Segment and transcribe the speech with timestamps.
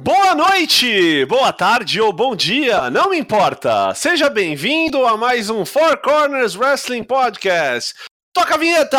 [0.00, 3.94] Boa noite, boa tarde ou bom dia, não me importa.
[3.94, 7.94] Seja bem-vindo a mais um Four Corners Wrestling Podcast.
[8.32, 8.98] Toca a vinheta!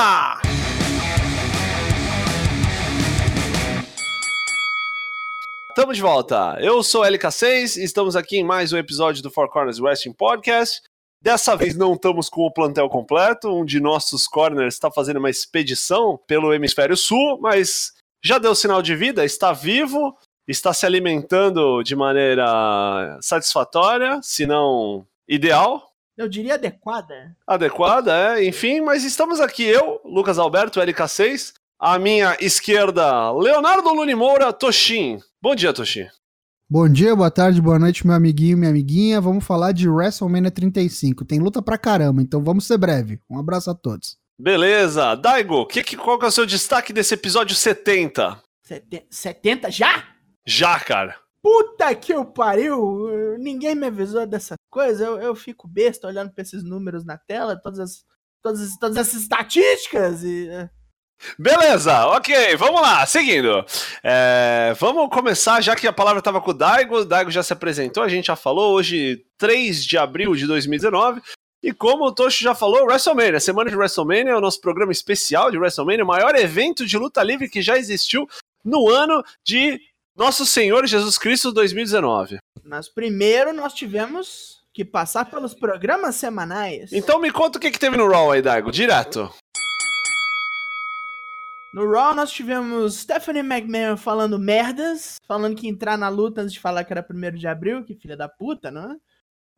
[5.70, 6.58] Estamos de volta.
[6.62, 10.82] Eu sou LK6 e estamos aqui em mais um episódio do Four Corners Wrestling Podcast.
[11.20, 15.30] Dessa vez não estamos com o plantel completo, um de nossos corners está fazendo uma
[15.30, 20.16] expedição pelo hemisfério sul, mas já deu sinal de vida, está vivo,
[20.48, 25.90] está se alimentando de maneira satisfatória, se não ideal.
[26.18, 27.36] Eu diria adequada.
[27.48, 34.14] Adequada, é, enfim, mas estamos aqui eu, Lucas Alberto, LK6, à minha esquerda, Leonardo Luni
[34.14, 35.20] Moura, Toshin.
[35.42, 36.08] Bom dia, Toshin.
[36.70, 39.20] Bom dia, boa tarde, boa noite, meu amiguinho, minha amiguinha.
[39.22, 41.26] Vamos falar de WrestleMania 35.
[41.26, 43.20] Tem luta pra caramba, então vamos ser breve.
[43.30, 44.18] Um abraço a todos.
[44.40, 45.16] Beleza.
[45.16, 48.42] Daigo, que, que, qual que é o seu destaque desse episódio 70?
[48.64, 50.04] Sete- 70 já?
[50.46, 51.18] Já, cara.
[51.42, 53.38] Puta que eu pariu!
[53.38, 55.06] Ninguém me avisou dessa coisa.
[55.06, 58.04] Eu, eu fico besta olhando pra esses números na tela, todas as,
[58.42, 60.50] todas, as- todas essas estatísticas e.
[60.50, 60.70] é.
[61.40, 63.64] Beleza, ok, vamos lá, seguindo.
[64.04, 67.54] É, vamos começar, já que a palavra estava com o Daigo, o Daigo já se
[67.54, 71.22] apresentou, a gente já falou, hoje, 3 de abril de 2019.
[71.64, 75.50] E como o Tocho já falou, WrestleMania, semana de WrestleMania é o nosso programa especial
[75.50, 78.28] de WrestleMania, o maior evento de luta livre que já existiu
[78.66, 79.80] no ano de
[80.16, 82.38] Nosso Senhor Jesus Cristo 2019.
[82.64, 86.94] Mas primeiro nós tivemos que passar pelos programas semanais.
[86.94, 89.34] Então me conta o que, que teve no Raw aí, Daigo, direto.
[91.74, 96.60] No Raw nós tivemos Stephanie McMahon falando merdas, falando que entrar na luta antes de
[96.60, 98.96] falar que era 1 de abril, que filha da puta, não é?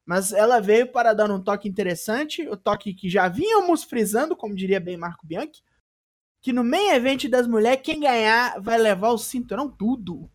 [0.05, 4.55] Mas ela veio para dar um toque interessante, o toque que já vínhamos frisando, como
[4.55, 5.61] diria bem Marco Bianchi,
[6.41, 10.31] que no main event das mulheres, quem ganhar vai levar o cinturão tudo.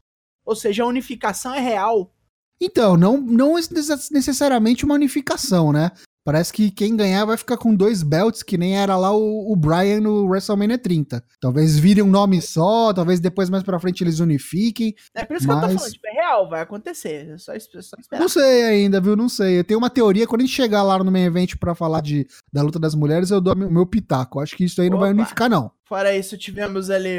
[0.50, 2.12] Ou seja, a unificação é real.
[2.60, 5.92] Então, não, não necess- necessariamente uma unificação, né?
[6.24, 9.55] Parece que quem ganhar vai ficar com dois belts, que nem era lá o, o
[9.56, 11.24] Brian no WrestleMania 30.
[11.40, 14.92] Talvez virem um nome só, talvez depois mais pra frente eles unifiquem.
[15.14, 17.30] É por isso que eu tô Mas- falando, tipo, é real, vai acontecer.
[17.30, 18.20] É só, é só esperar.
[18.20, 19.14] Não sei ainda, viu?
[19.16, 19.60] Não sei.
[19.60, 22.27] Eu tenho uma teoria, quando a gente chegar lá no main event pra falar de,
[22.52, 24.40] da luta das mulheres, eu dou meu, meu pitaco.
[24.40, 25.70] Acho que isso aí não vai unificar, não.
[25.89, 27.18] Fora isso, tivemos ali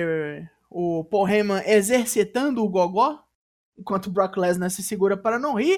[0.71, 3.19] o Paul Heyman exercitando o gogó,
[3.77, 5.77] enquanto o Brock Lesnar se segura para não rir.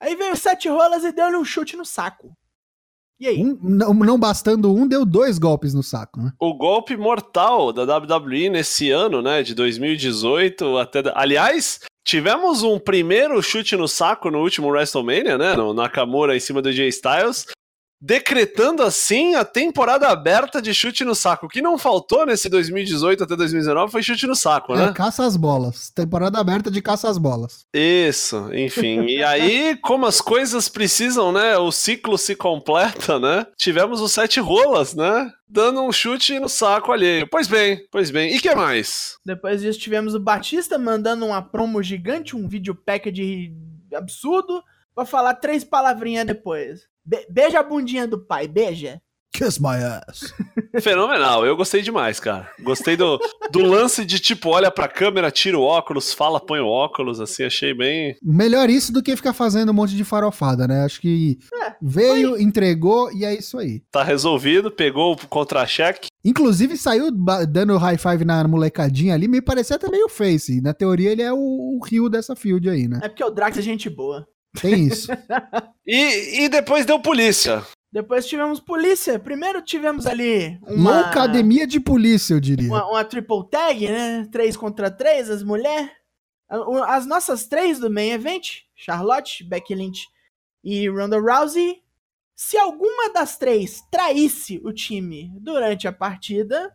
[0.00, 2.36] Aí veio Sete Rolas e deu-lhe um chute no saco.
[3.20, 3.44] E aí?
[3.44, 6.32] Um, não, não bastando um, deu dois golpes no saco, né?
[6.40, 11.00] o golpe mortal da WWE nesse ano, né, de 2018 até.
[11.14, 16.60] Aliás, tivemos um primeiro chute no saco no último WrestleMania, né, no Nakamura em cima
[16.60, 17.46] do Jay Styles,
[18.04, 21.46] decretando assim a temporada aberta de chute no saco.
[21.46, 24.92] O que não faltou nesse 2018 até 2019 foi chute no saco, É, né?
[24.92, 25.88] caça às bolas.
[25.90, 27.64] Temporada aberta de caça às bolas.
[27.72, 29.06] Isso, enfim.
[29.06, 31.56] E aí, como as coisas precisam, né?
[31.56, 33.46] O ciclo se completa, né?
[33.56, 35.32] Tivemos os sete rolas, né?
[35.48, 37.26] Dando um chute no saco alheio.
[37.30, 38.34] Pois bem, pois bem.
[38.34, 39.16] E que mais?
[39.24, 43.50] Depois disso, tivemos o Batista mandando uma promo gigante, um vídeo package
[43.94, 44.62] absurdo,
[44.94, 46.82] pra falar três palavrinhas depois.
[47.04, 49.00] Be- beija a bundinha do pai, beija.
[49.36, 50.32] Kiss my ass.
[50.80, 52.48] Fenomenal, eu gostei demais, cara.
[52.62, 53.18] Gostei do,
[53.50, 57.42] do lance de tipo, olha pra câmera, tira o óculos, fala, põe o óculos, assim,
[57.42, 58.16] achei bem.
[58.22, 60.84] Melhor isso do que ficar fazendo um monte de farofada, né?
[60.84, 63.82] Acho que É, veio, entregou e é isso aí.
[63.90, 66.06] Tá resolvido, pegou o contra-cheque.
[66.24, 67.10] Inclusive saiu
[67.48, 70.60] dando high five na molecadinha ali, me parecia até meio face.
[70.60, 73.00] Na teoria ele é o, o rio dessa field aí, né?
[73.02, 74.24] É porque o Drax é gente boa.
[74.60, 75.08] Tem isso.
[75.86, 77.62] E, e depois deu polícia.
[77.92, 79.18] Depois tivemos polícia.
[79.18, 82.68] Primeiro tivemos ali uma, Loucademia de polícia, eu diria.
[82.68, 84.26] uma, uma triple tag, né?
[84.32, 85.90] Três contra três, as mulheres.
[86.86, 90.08] As nossas três do main event, Charlotte, Becky Lynch
[90.64, 91.82] e Ronda Rousey.
[92.34, 96.74] Se alguma das três traísse o time durante a partida,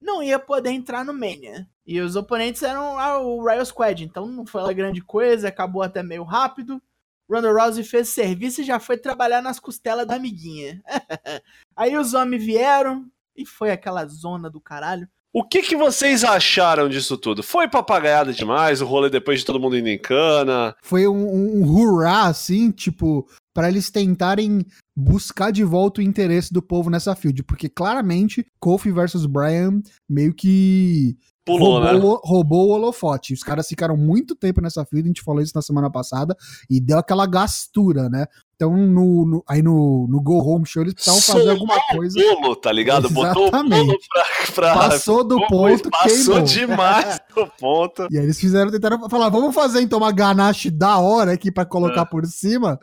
[0.00, 1.68] não ia poder entrar no Mania.
[1.86, 5.82] E os oponentes eram ah, o Royal Squad, então não foi lá grande coisa, acabou
[5.82, 6.82] até meio rápido.
[7.30, 10.82] Ronda Rousey fez serviço e já foi trabalhar nas costelas da amiguinha.
[11.76, 15.08] Aí os homens vieram e foi aquela zona do caralho.
[15.32, 17.42] O que, que vocês acharam disso tudo?
[17.42, 20.74] Foi papagaiada demais, o rolê depois de todo mundo indo em cana?
[20.82, 24.64] Foi um, um, um hurrá, assim, tipo, pra eles tentarem
[24.96, 27.42] buscar de volta o interesse do povo nessa field.
[27.42, 31.16] Porque claramente, Kofi versus Bryan meio que
[31.48, 31.92] Pulou, né?
[31.92, 33.32] roubou, roubou o holofote.
[33.34, 36.36] Os caras ficaram muito tempo nessa fila, a gente falou isso na semana passada,
[36.70, 38.26] e deu aquela gastura, né?
[38.54, 42.18] Então, no, no- aí no, no Go Home Show, eles precisavam fazer Solou alguma coisa.
[42.18, 43.08] o bolo, tá ligado?
[43.08, 44.08] Botou o Exatamente.
[44.54, 44.72] pra.
[44.72, 46.42] pra Passou do ponto, Passou queimou.
[46.42, 48.06] demais do ponto.
[48.10, 51.64] E aí eles fizeram, tentaram falar, vamos fazer então uma ganache da hora aqui pra
[51.64, 52.04] colocar É.
[52.04, 52.78] por cima.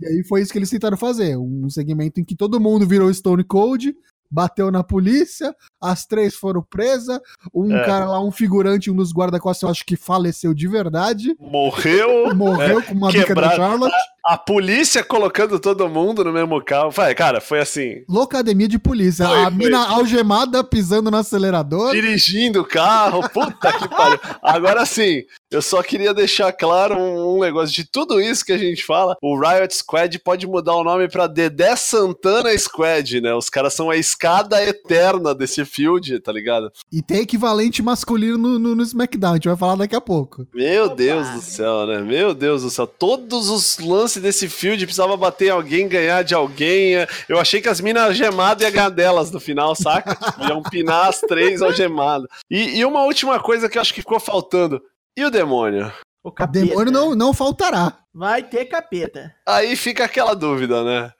[0.00, 3.12] E aí foi isso que eles tentaram fazer, um segmento em que todo mundo virou
[3.12, 3.94] Stone Cold,
[4.32, 7.20] bateu na polícia, as três foram presas,
[7.54, 7.84] um É.
[7.84, 12.34] cara lá, um figurante, um dos guarda-costas, eu acho que faleceu de verdade, Morreu.
[12.34, 13.50] morreu com uma bica da.
[13.54, 13.92] Charlotte.
[14.24, 16.92] A polícia colocando todo mundo no mesmo carro.
[16.92, 18.04] Vai, cara, foi assim.
[18.08, 19.26] Loucademia de polícia.
[19.26, 19.50] Foi, a foi.
[19.54, 21.90] mina algemada pisando no acelerador.
[21.90, 24.20] Dirigindo o carro, puta que pariu.
[24.40, 28.58] Agora sim, eu só queria deixar claro um, um negócio de tudo isso que a
[28.58, 29.16] gente fala.
[29.22, 33.34] O Riot Squad pode mudar o nome pra Dedé Santana Squad, né?
[33.34, 36.70] Os caras são a escada eterna desse field, tá ligado?
[36.90, 40.46] E tem equivalente masculino no, no- no SmackDown, a gente vai falar daqui a pouco.
[40.54, 40.94] Meu Opa.
[40.96, 42.00] Deus do céu, né?
[42.00, 42.86] Meu Deus do céu.
[42.86, 46.94] Todos os lances desse field precisava bater em alguém, ganhar de alguém.
[47.28, 50.16] Eu achei que as minas algemadas ia ganhar delas no final, saca?
[50.48, 52.28] Iam pinar as três algemadas.
[52.50, 54.80] E, e uma última coisa que eu acho que ficou faltando.
[55.16, 55.92] E o demônio?
[56.24, 56.66] O capeta.
[56.66, 57.98] Demônio não, não faltará.
[58.14, 59.34] Vai ter capeta.
[59.46, 61.10] Aí fica aquela dúvida, né?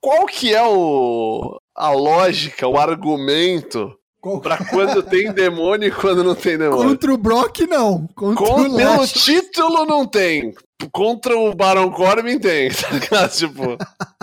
[0.00, 3.94] Qual que é o a lógica, o argumento
[4.42, 6.88] pra quando tem demônio e quando não tem demônio?
[6.90, 8.06] Contra o Brock, não.
[8.14, 9.12] Contra Com, o pelo Lash.
[9.12, 10.54] título não tem.
[10.92, 13.30] Contra o Baron Corbin tem, tá ligado?
[13.32, 13.76] Tipo,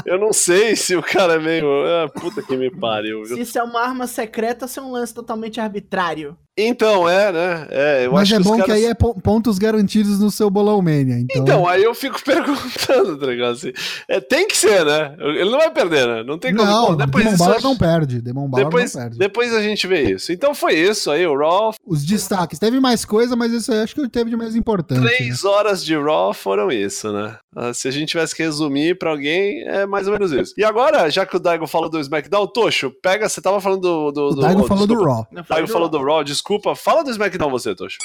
[0.06, 1.66] eu não sei se o cara é meio.
[1.86, 3.26] Ah, puta que me pariu.
[3.26, 6.38] Se isso é uma arma secreta, ou se é um lance totalmente arbitrário.
[6.58, 7.68] Então, é, né?
[7.70, 10.50] É, eu Mas é que bom que caras- aí é po- pontos garantidos no seu
[10.50, 11.20] bolão Mania.
[11.20, 13.52] Então, Então, aí eu fico perguntando, tá ligado?
[13.56, 13.74] Assim,
[14.08, 15.16] é, tem que ser, né?
[15.20, 16.24] Ele não vai perder, né?
[16.24, 16.70] Não tem como.
[16.70, 18.22] não, depois Demon Balor não perde.
[18.22, 19.18] Demon Balor depois, não perde.
[19.18, 20.32] depois a gente vê isso.
[20.32, 21.74] Então foi isso aí, o Raw.
[21.86, 22.58] Os destaques.
[22.58, 25.02] Teve mais coisa, mas isso aí acho que teve de mais importante.
[25.02, 25.08] né?
[25.10, 27.36] Três horas de Raw foram isso, né?
[27.56, 30.54] Ah, Se a gente tivesse que resumir pra alguém, é mais ou menos isso.
[30.58, 34.12] E agora, já que o Daigo falou do SmackDown, Tocho, pega, você tava falando do.
[34.12, 35.14] do, O do Daigo falou do desculpa.
[35.14, 35.28] Raw.
[35.32, 36.00] Não O Daigo do falou Raw.
[36.00, 36.76] do Raw, desculpa.
[36.76, 37.98] Fala do SmackDown você, Tocho.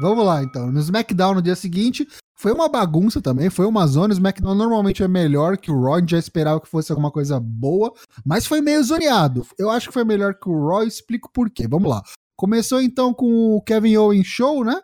[0.00, 0.70] Vamos lá, então.
[0.70, 2.06] No SmackDown no dia seguinte,
[2.36, 4.10] foi uma bagunça também, foi uma zona.
[4.14, 7.10] O SmackDown normalmente é melhor que o Raw, a gente já esperava que fosse alguma
[7.10, 7.92] coisa boa,
[8.24, 9.44] mas foi meio zoneado.
[9.58, 11.66] Eu acho que foi melhor que o Raw, e explico por quê.
[11.66, 12.00] Vamos lá.
[12.36, 14.80] Começou então com o Kevin Owens Show, né?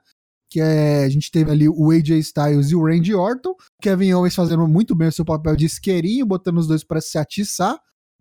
[0.55, 3.57] Que é, a gente teve ali o AJ Styles e o Randy Orton.
[3.83, 7.19] Kevin Owens fazendo muito bem o seu papel de isqueirinho, botando os dois pra se
[7.19, 7.77] atiçar.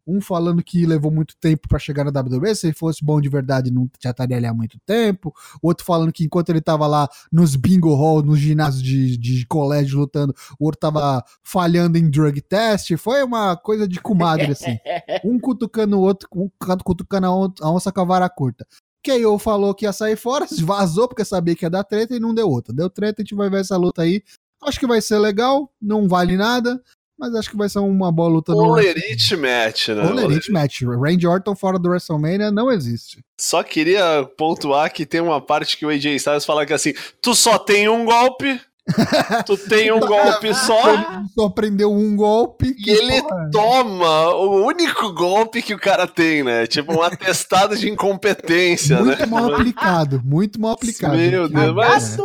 [0.07, 3.29] Um falando que levou muito tempo pra chegar na WWE, se ele fosse bom de
[3.29, 5.31] verdade não já estaria ali há muito tempo.
[5.61, 9.45] O outro falando que enquanto ele tava lá nos bingo hall, nos ginásios de, de
[9.45, 12.97] colégio lutando, o outro tava falhando em drug test.
[12.97, 14.75] Foi uma coisa de comadre, assim.
[15.23, 16.49] Um cutucando o outro, um
[16.83, 17.27] cutucando
[17.61, 18.65] a onça com a vara curta.
[19.03, 22.33] KO falou que ia sair fora, vazou porque sabia que ia dar treta e não
[22.33, 22.73] deu outra.
[22.73, 24.23] Deu treta, a gente vai ver essa luta aí.
[24.61, 26.81] Acho que vai ser legal, não vale nada,
[27.17, 30.03] mas acho que vai ser uma boa luta Olerite match, né?
[30.03, 30.81] Olerite Match.
[30.81, 33.23] Randy Orton fora do WrestleMania não existe.
[33.39, 37.35] Só queria pontuar que tem uma parte que o AJ Styles fala que assim, tu
[37.35, 38.59] só tem um golpe,
[39.45, 42.75] tu tem um golpe só, Ele só prendeu um golpe.
[42.77, 43.21] e ele
[43.51, 46.67] toma o único golpe que o cara tem, né?
[46.67, 49.25] Tipo um atestado de incompetência, muito né?
[49.25, 51.15] mal aplicado, muito mal aplicado.
[51.15, 52.17] Meu Deus, mas-?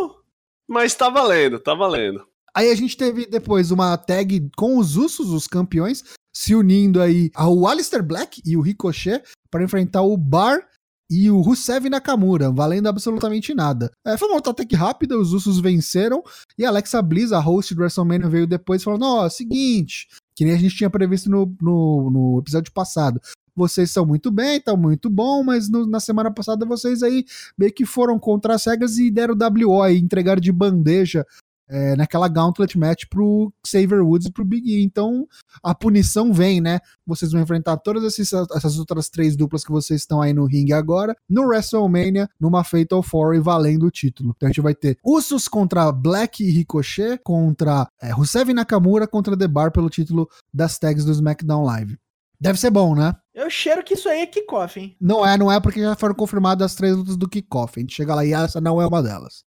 [0.69, 2.25] Mas tá valendo, tá valendo.
[2.55, 6.03] Aí a gente teve depois uma tag com os Usos, os campeões,
[6.33, 10.68] se unindo aí ao Alistair Black e o Ricochet para enfrentar o Bar
[11.11, 13.91] e o Rusev Nakamura, valendo absolutamente nada.
[14.07, 16.23] É, foi uma luta até que rápida, os Usos venceram
[16.59, 20.59] e Alexa Bliss, a host do WrestleMania, veio depois falando: ó, seguinte, que nem a
[20.59, 23.21] gente tinha previsto no, no, no episódio passado.
[23.57, 27.25] Vocês são muito bem, estão muito bom, mas no- na semana passada vocês aí
[27.59, 31.27] meio que foram contra as regras e deram WO e entregaram de bandeja
[31.69, 34.83] é, naquela Gauntlet Match pro Xavier Woods e pro Big E.
[34.83, 35.27] Então
[35.63, 36.81] a punição vem, né?
[37.07, 40.73] Vocês vão enfrentar todas esses- essas outras três duplas que vocês estão aí no ringue
[40.73, 44.33] agora, no WrestleMania, numa Fatal Four e valendo o título.
[44.37, 49.37] Então a gente vai ter Usos contra Black e Ricochet, contra é, Rusev Nakamura, contra
[49.37, 51.99] The Bar pelo título das tags do SmackDown Live.
[52.41, 53.15] Deve ser bom, né?
[53.35, 54.97] Eu cheiro que isso aí é kickoff, hein?
[55.01, 57.73] Não é, não é porque já foram confirmadas as três lutas do kickoff.
[57.77, 59.43] A gente chega lá e essa não é uma delas.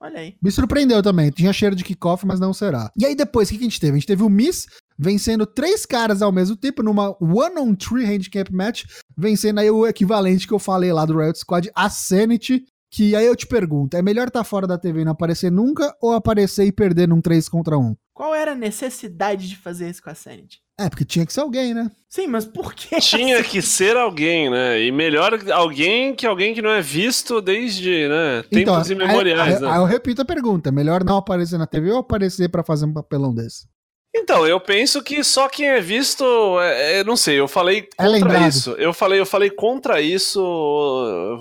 [0.00, 0.34] Olha aí.
[0.42, 1.30] Me surpreendeu também.
[1.30, 2.90] Tinha cheiro de kickoff, mas não será.
[2.98, 3.92] E aí depois, o que, que a gente teve?
[3.92, 4.66] A gente teve o Miss
[4.98, 8.84] vencendo três caras ao mesmo tempo numa one-on-three handicap match,
[9.16, 13.24] vencendo aí o equivalente que eu falei lá do Riot Squad, a Sanity, Que aí
[13.24, 16.12] eu te pergunto, é melhor estar tá fora da TV e não aparecer nunca ou
[16.12, 17.94] aparecer e perder num 3 contra 1?
[18.20, 20.58] Qual era a necessidade de fazer isso com a Sanity?
[20.78, 21.90] É, porque tinha que ser alguém, né?
[22.06, 22.96] Sim, mas por que?
[23.00, 24.78] Tinha que ser alguém, né?
[24.78, 29.62] E melhor alguém que alguém que não é visto desde, né, então, tempos imemoriais, aí,
[29.62, 29.70] né?
[29.70, 32.92] Aí eu repito a pergunta, melhor não aparecer na TV ou aparecer para fazer um
[32.92, 33.66] papelão desse?
[34.14, 36.22] Então, eu penso que só quem é visto,
[36.60, 38.48] é, é, não sei, eu falei É contra lembrado.
[38.50, 38.72] isso.
[38.72, 40.38] Eu falei, eu falei contra isso.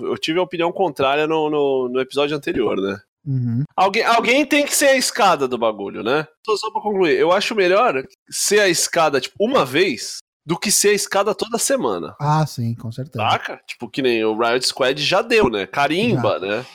[0.02, 3.02] Eu tive a opinião contrária no, no, no episódio anterior, né?
[3.30, 3.64] Uhum.
[3.78, 6.26] Alguém, alguém tem que ser a escada do bagulho, né?
[6.46, 10.72] Só, só pra concluir, eu acho melhor ser a escada, tipo, uma vez do que
[10.72, 12.16] ser a escada toda semana.
[12.20, 13.24] Ah, sim, com certeza.
[13.24, 13.62] Saca?
[13.68, 15.68] Tipo, que nem o Riot Squad já deu, né?
[15.68, 16.66] Carimba, né?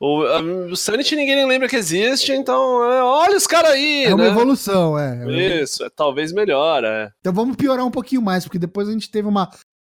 [0.00, 4.04] O, a- o Sanity ninguém nem lembra que existe, então é, olha os caras aí,
[4.04, 4.30] É uma né?
[4.30, 5.60] evolução, é.
[5.62, 7.10] Isso, é, talvez melhor, é.
[7.20, 9.50] Então vamos piorar um pouquinho mais, porque depois a gente teve uma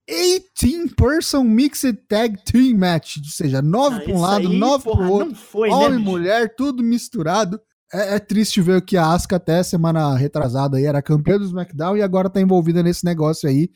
[0.09, 4.97] 18-person Mixed Tag Team Match, ou seja, 9 Ah, para um lado, aí, 9 porra,
[4.97, 6.11] pro outro, foi, né, homem, bicho?
[6.11, 7.61] mulher, tudo misturado.
[7.93, 11.97] É, é triste ver que a Asuka até semana retrasada aí era campeã do SmackDown
[11.97, 13.71] e agora tá envolvida nesse negócio aí,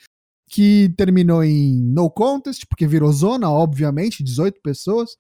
[0.51, 5.17] que terminou em no contest, porque virou zona, obviamente, 18 pessoas.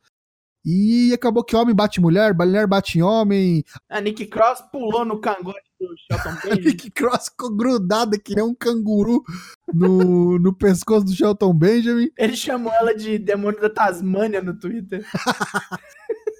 [0.64, 5.21] E acabou que homem bate mulher, mulher bate em homem, A Nick Cross pulou no
[5.21, 6.54] cangote do Shelton A.
[6.54, 9.25] Nick Cross ficou grudada que nem um canguru
[9.73, 12.11] no, no pescoço do Shelton Benjamin.
[12.17, 15.05] Ele chamou ela de demônio da Tasmânia no Twitter.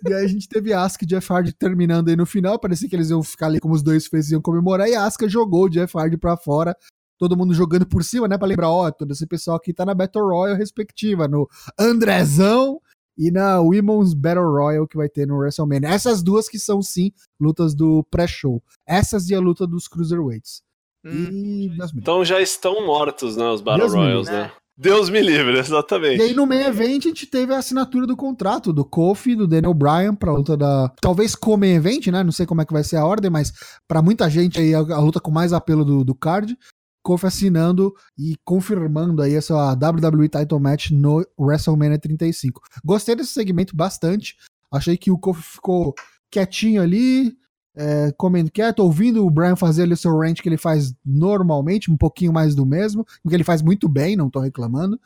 [0.05, 2.59] E aí a gente teve Asuka e Jeff Hardy terminando aí no final.
[2.59, 4.89] Parecia que eles iam ficar ali como os dois fez iam comemorar.
[4.89, 6.77] E a Asuka jogou o Jeff Hardy pra fora.
[7.17, 8.37] Todo mundo jogando por cima, né?
[8.37, 11.29] Pra lembrar, ó, todo esse pessoal aqui tá na Battle Royale respectiva.
[11.29, 11.49] No
[11.79, 12.81] Andrezão
[13.17, 15.91] e na Women's Battle Royale que vai ter no WrestleMania.
[15.91, 18.61] Essas duas que são, sim, lutas do pré-show.
[18.85, 20.63] Essas e a luta dos Cruiserweights.
[21.05, 21.29] Hum.
[21.31, 21.77] E.
[21.97, 24.47] Então já estão mortos, né, os Battle Deus me Royals, livre, né?
[24.49, 24.53] né?
[24.77, 26.23] Deus me livre, E exatamente.
[26.23, 29.75] aí no main event a gente teve a assinatura do contrato do Kofi, do Daniel
[29.75, 32.23] Bryan pra luta da, talvez co-main event, né?
[32.23, 33.53] Não sei como é que vai ser a ordem, mas
[33.87, 36.57] pra muita gente aí a, a luta com mais apelo do, do card.
[37.03, 42.63] Kofi assinando e confirmando aí essa WWE Title Match no WrestleMania 35.
[42.85, 44.37] Gostei desse segmento bastante.
[44.71, 45.95] Achei que o Kofi ficou
[46.31, 47.37] quietinho ali,
[47.77, 51.91] é, comendo quieto, ouvindo o Brian fazer ali o seu rant que ele faz normalmente,
[51.91, 54.99] um pouquinho mais do mesmo, porque ele faz muito bem, não tô reclamando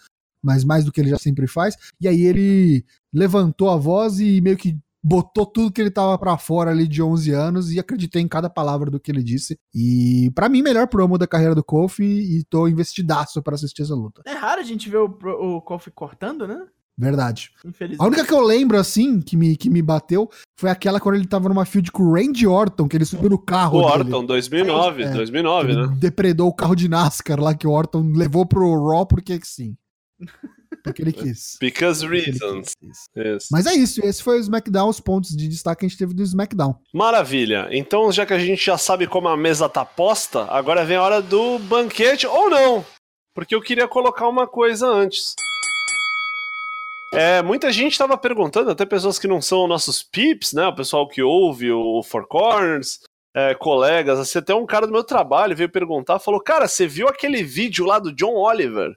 [0.43, 1.77] mas mais do que ele já sempre faz.
[2.01, 6.37] E aí ele levantou a voz e meio que botou tudo que ele tava pra
[6.37, 9.57] fora ali de 11 anos e acreditei em cada palavra do que ele disse.
[9.73, 13.95] E pra mim, melhor promo da carreira do Kofi e tô investidaço pra assistir essa
[13.95, 14.23] luta.
[14.25, 16.67] É raro a gente ver o, o Kofi cortando, né?
[16.99, 17.51] Verdade.
[17.65, 18.03] Infelizmente.
[18.03, 21.27] A única que eu lembro, assim, que me, que me bateu foi aquela quando ele
[21.27, 24.05] tava numa field com o Randy Orton, que ele subiu no carro O dele.
[24.15, 25.11] Orton, 2009, É.
[25.13, 25.97] 2009, Ele né?
[25.99, 29.77] depredou o carro de NASCAR lá que o Orton levou pro Raw porque sim.
[30.83, 31.57] Porque ele quis.
[31.61, 32.73] Because reasons.
[32.81, 32.99] quis.
[33.17, 33.49] Isso.
[33.51, 36.15] Mas é isso, esse foi o SmackDown, os pontos de destaque que a gente teve
[36.15, 36.77] do SmackDown.
[36.95, 37.67] Maravilha.
[37.73, 41.03] Então, já que a gente já sabe como a mesa tá posta, agora vem a
[41.03, 42.85] hora do banquete ou não.
[43.35, 45.35] Porque eu queria colocar uma coisa antes.
[47.17, 50.67] É, muita gente estava perguntando, até pessoas que não são nossos pips, né?
[50.67, 53.01] O pessoal que ouve o Four Corners,
[53.35, 57.09] é, colegas, assim, até um cara do meu trabalho veio perguntar, falou, cara, você viu
[57.09, 58.95] aquele vídeo lá do John Oliver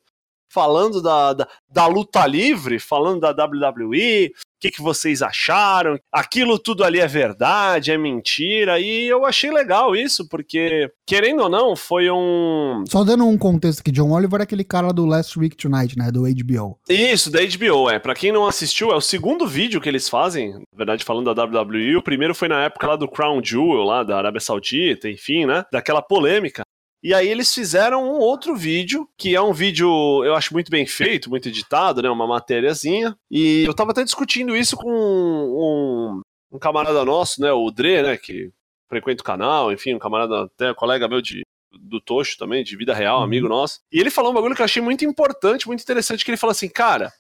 [0.52, 5.98] falando da, da, da luta livre, falando da WWE, que, que vocês acharam?
[6.12, 11.50] Aquilo tudo ali é verdade, é mentira, e eu achei legal isso, porque, querendo ou
[11.50, 12.84] não, foi um.
[12.88, 16.12] Só dando um contexto aqui, John Oliver é aquele cara do Last Week Tonight, né,
[16.12, 16.80] do HBO.
[16.90, 18.00] Isso, da HBO, é.
[18.00, 21.44] Pra quem não assistiu, é o segundo vídeo que eles fazem, na verdade, falando da
[21.44, 21.96] WWE.
[21.96, 25.64] O primeiro foi na época lá do Crown Jewel, lá da Arábia Saudita, enfim, né?
[25.72, 26.64] Daquela polêmica.
[27.02, 29.88] E aí eles fizeram um outro vídeo, que é um vídeo,
[30.26, 32.10] eu acho muito bem feito, muito editado, né?
[32.10, 33.18] Uma matériazinha.
[33.32, 37.52] E eu tava até discutindo isso com um, um camarada nosso, né?
[37.52, 38.18] O Dre, né?
[38.18, 38.52] Que
[38.90, 41.42] frequenta o canal, enfim, um camarada, até colega meu de,
[41.72, 43.24] do Tocho também, de vida real, Uhum.
[43.24, 43.80] amigo nosso.
[43.92, 46.52] E ele falou um bagulho que eu achei muito importante, muito interessante, que ele falou
[46.52, 47.14] assim, cara,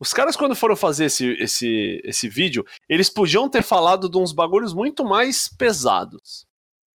[0.00, 4.32] os caras quando foram fazer esse, esse, esse vídeo, eles podiam ter falado de uns
[4.32, 6.46] bagulhos muito mais pesados.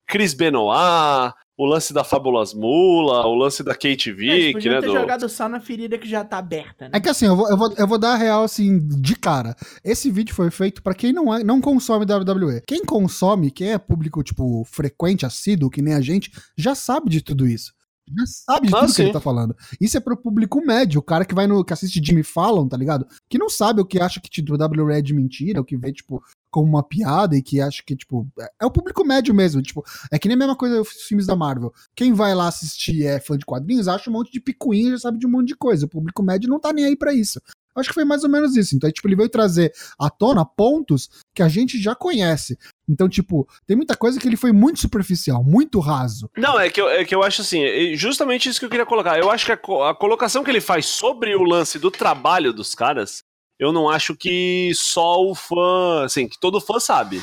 [0.07, 4.81] Chris Benoit, o lance da Fábulas Mula, o lance da Kate Vick, podiam né?
[4.81, 6.91] ter do- jogado sal na ferida que já tá aberta, né?
[6.93, 9.55] É que assim, eu vou, eu vou, eu vou dar a real assim, de cara.
[9.83, 12.61] Esse vídeo foi feito pra quem não, é, não consome WWE.
[12.65, 17.21] Quem consome, quem é público, tipo, frequente, assíduo, que nem a gente, já sabe de
[17.21, 17.71] tudo isso.
[18.17, 19.03] Já sabe de Ah, tudo que sim.
[19.03, 19.55] ele tá falando.
[19.79, 21.63] Isso é pro público médio, o cara que vai no.
[21.63, 23.05] que assiste Jimmy Fallon, tá ligado?
[23.29, 25.93] Que não sabe o que acha que tipo, WWE é de mentira, o que vê,
[25.93, 28.27] tipo, como uma piada e que acha que, tipo.
[28.39, 29.61] É, é o público médio mesmo.
[29.61, 31.73] Tipo, é que nem a mesma coisa os filmes da Marvel.
[31.95, 35.17] Quem vai lá assistir é fã de quadrinhos, acha um monte de picuinha, já sabe
[35.17, 35.85] de um monte de coisa.
[35.85, 37.41] O público médio não tá nem aí pra isso.
[37.75, 38.75] Acho que foi mais ou menos isso.
[38.75, 42.57] Então, tipo, ele veio trazer à tona pontos que a gente já conhece.
[42.87, 46.29] Então, tipo, tem muita coisa que ele foi muito superficial, muito raso.
[46.37, 49.17] Não, é que eu, é que eu acho assim, justamente isso que eu queria colocar.
[49.17, 52.75] Eu acho que a, a colocação que ele faz sobre o lance do trabalho dos
[52.75, 53.23] caras,
[53.61, 57.21] eu não acho que só o fã, assim, que todo fã sabe.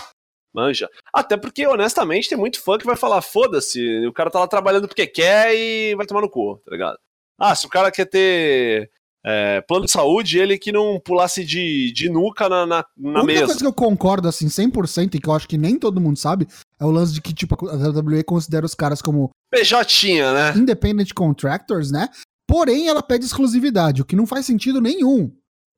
[0.55, 0.89] Manja.
[1.13, 4.87] Até porque, honestamente, tem muito fã que vai falar: foda-se, o cara tá lá trabalhando
[4.87, 6.97] porque quer e vai tomar no cu, tá ligado?
[7.37, 8.89] Ah, se o cara quer ter
[9.27, 13.23] é, plano de saúde, ele que não pulasse de, de nuca na, na, na a
[13.23, 13.47] única mesa.
[13.47, 16.47] coisa que eu concordo, assim, 100%, e que eu acho que nem todo mundo sabe,
[16.81, 20.55] é o lance de que, tipo, a WWE considera os caras como PJ, né?
[20.57, 22.09] independent contractors, né?
[22.47, 25.31] Porém, ela pede exclusividade, o que não faz sentido nenhum.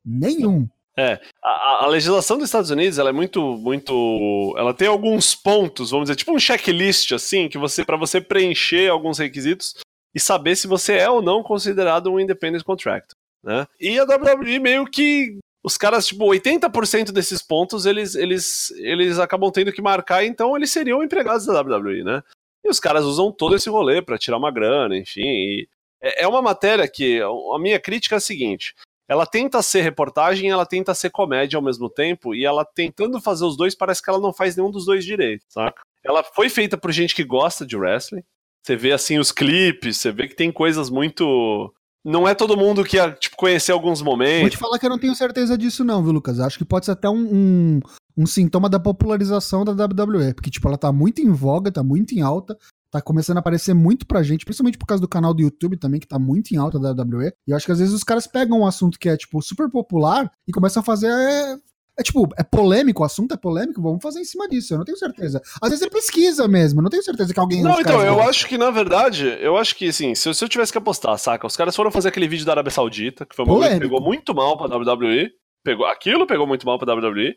[0.04, 0.68] Nenhum.
[0.98, 5.90] É, a, a legislação dos Estados Unidos, ela é muito, muito, ela tem alguns pontos,
[5.90, 9.76] vamos dizer, tipo um checklist assim, que você para você preencher alguns requisitos
[10.14, 13.66] e saber se você é ou não considerado um independent contractor, né?
[13.80, 19.50] E a WWE meio que os caras, tipo, 80% desses pontos eles, eles, eles acabam
[19.50, 22.22] tendo que marcar, então eles seriam empregados da WWE, né?
[22.64, 25.66] E os caras usam todo esse rolê para tirar uma grana, enfim.
[26.02, 28.74] É, é uma matéria que a minha crítica é a seguinte:
[29.10, 33.44] ela tenta ser reportagem, ela tenta ser comédia ao mesmo tempo, e ela tentando fazer
[33.44, 35.82] os dois, parece que ela não faz nenhum dos dois direito, saca?
[36.04, 38.22] Ela foi feita por gente que gosta de wrestling.
[38.64, 41.74] Você vê assim os clipes, você vê que tem coisas muito.
[42.04, 44.52] Não é todo mundo que ia tipo, conhecer alguns Vou momentos.
[44.52, 46.38] te falar que eu não tenho certeza disso, não, viu, Lucas?
[46.38, 47.80] Acho que pode ser até um, um,
[48.16, 50.34] um sintoma da popularização da WWE.
[50.34, 52.56] Porque, tipo, ela tá muito em voga, tá muito em alta.
[52.90, 56.00] Tá começando a aparecer muito pra gente, principalmente por causa do canal do YouTube também,
[56.00, 57.32] que tá muito em alta da WWE.
[57.46, 59.70] E eu acho que às vezes os caras pegam um assunto que é, tipo, super
[59.70, 61.06] popular e começam a fazer.
[61.08, 61.56] É,
[62.00, 64.74] é, tipo, é polêmico, o assunto é polêmico, vamos fazer em cima disso.
[64.74, 65.40] Eu não tenho certeza.
[65.62, 67.62] Às vezes é pesquisa mesmo, eu não tenho certeza que alguém.
[67.62, 68.30] Não, então, eu gostam.
[68.30, 71.16] acho que, na verdade, eu acho que, assim, se eu, se eu tivesse que apostar,
[71.16, 71.46] saca?
[71.46, 74.34] Os caras foram fazer aquele vídeo da Arábia Saudita, que foi um que pegou muito
[74.34, 75.30] mal pra WWE.
[75.62, 77.34] Pegou, aquilo pegou muito mal pra WWE.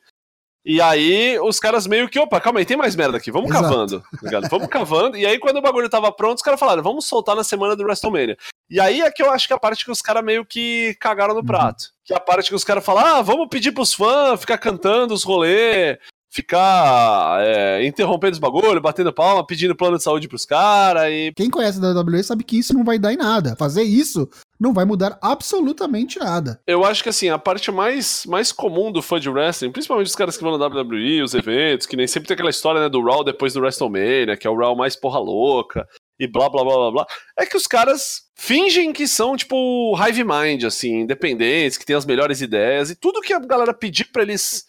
[0.65, 3.63] E aí, os caras meio que, opa, calma aí, tem mais merda aqui, vamos Exato.
[3.67, 4.49] cavando, tá ligado?
[4.49, 5.17] Vamos cavando.
[5.17, 7.83] E aí, quando o bagulho tava pronto, os caras falaram, vamos soltar na semana do
[7.83, 8.37] WrestleMania.
[8.69, 10.95] E aí é que eu acho que é a parte que os caras meio que
[11.01, 11.45] cagaram no Uhum.
[11.45, 11.85] prato.
[12.05, 15.13] Que é a parte que os caras falam, ah, vamos pedir pros fãs ficar cantando
[15.13, 15.97] os rolês,
[16.33, 21.47] ficar é, interrompendo os bagulho, batendo palma, pedindo plano de saúde pros caras e Quem
[21.47, 23.55] conhece da WWE sabe que isso não vai dar em nada.
[23.55, 24.27] Fazer isso
[24.59, 26.59] não vai mudar absolutamente nada.
[26.65, 30.15] Eu acho que assim, a parte mais, mais comum do fã de wrestling, principalmente os
[30.15, 33.03] caras que vão na WWE, os eventos, que nem sempre tem aquela história né, do
[33.03, 35.87] Raw depois do WrestleMania, que é o Raw mais porra louca,
[36.19, 40.23] e blá blá blá blá blá, é que os caras fingem que são, tipo, hive
[40.23, 44.23] mind, assim, independentes, que tem as melhores ideias, e tudo que a galera pedir pra
[44.23, 44.65] eles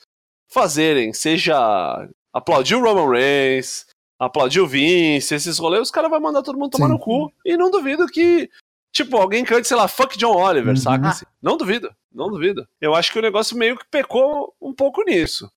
[0.55, 3.87] fazerem, seja aplaudir o Roman Reigns,
[4.19, 6.93] aplaudir o Vince, esses rolês, os caras vão mandar todo mundo tomar Sim.
[6.93, 8.49] no cu, e não duvido que
[8.97, 10.77] Tipo, alguém cante, sei lá, fuck John Oliver, Uhum.
[10.77, 11.07] saca?
[11.07, 11.11] Ah.
[11.11, 11.25] assim?
[11.43, 12.65] Não duvido, não duvido.
[12.81, 15.51] Eu acho que o negócio meio que pecou um pouco nisso.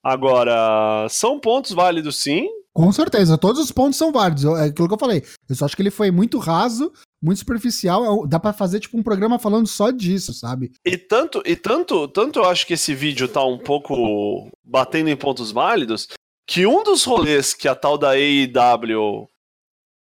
[0.00, 2.48] Agora, são pontos válidos sim.
[2.72, 4.44] Com certeza, todos os pontos são válidos.
[4.44, 5.24] É aquilo que eu falei.
[5.48, 6.92] Eu só acho que ele foi muito raso,
[7.24, 8.24] muito superficial.
[8.24, 10.72] É Dá pra fazer, tipo, um programa falando só disso, sabe?
[10.84, 15.16] E tanto, e tanto, tanto eu acho que esse vídeo tá um pouco batendo em
[15.16, 16.08] pontos válidos,
[16.46, 19.26] que um dos rolês que a tal da AEW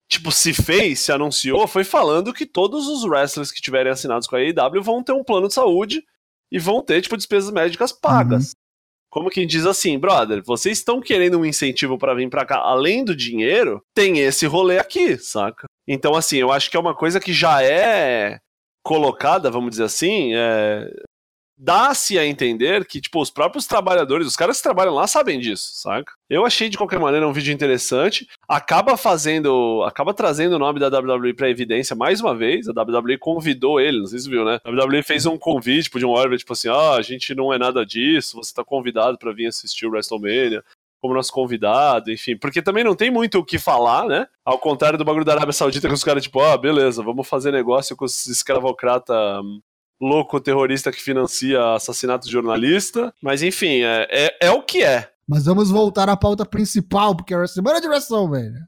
[0.10, 4.36] tipo se fez, se anunciou, foi falando que todos os wrestlers que tiverem assinados com
[4.36, 6.02] a AEW vão ter um plano de saúde
[6.52, 8.56] e vão ter tipo despesas médicas pagas.
[9.18, 13.04] Como quem diz assim, brother, vocês estão querendo um incentivo pra vir pra cá além
[13.04, 13.82] do dinheiro?
[13.96, 15.66] Tem esse rolê aqui, saca?
[15.88, 18.38] Então assim, eu acho que é uma coisa que já é
[18.84, 20.88] colocada, vamos dizer assim, é,
[21.58, 25.72] dá-se a entender que, tipo, os próprios trabalhadores, os caras que trabalham lá sabem disso,
[25.74, 26.14] saca?
[26.30, 28.28] Eu achei, de qualquer maneira, um vídeo interessante.
[28.48, 32.68] Acaba fazendo, acaba trazendo o nome da WWE pra evidência mais uma vez.
[32.68, 34.60] A WWE convidou ele, não sei se você viu, né?
[34.64, 37.58] A WWE fez um convite pro John Oliver, tipo assim, ah, a gente não é
[37.58, 40.64] nada disso, você tá convidado pra vir assistir o WrestleMania
[41.00, 44.28] como nosso convidado, enfim, porque também não tem muito o que falar, né?
[44.44, 47.52] Ao contrário do bagulho da Arábia Saudita, que os caras, tipo, ah, beleza, vamos fazer
[47.52, 49.62] negócio com os escravocrata hum,
[50.02, 53.14] louco terrorista que financia assassinato de jornalista.
[53.22, 55.10] Mas enfim, é, é, é o que é.
[55.28, 58.62] Mas vamos voltar à pauta principal, porque é a semana de WrestleMania.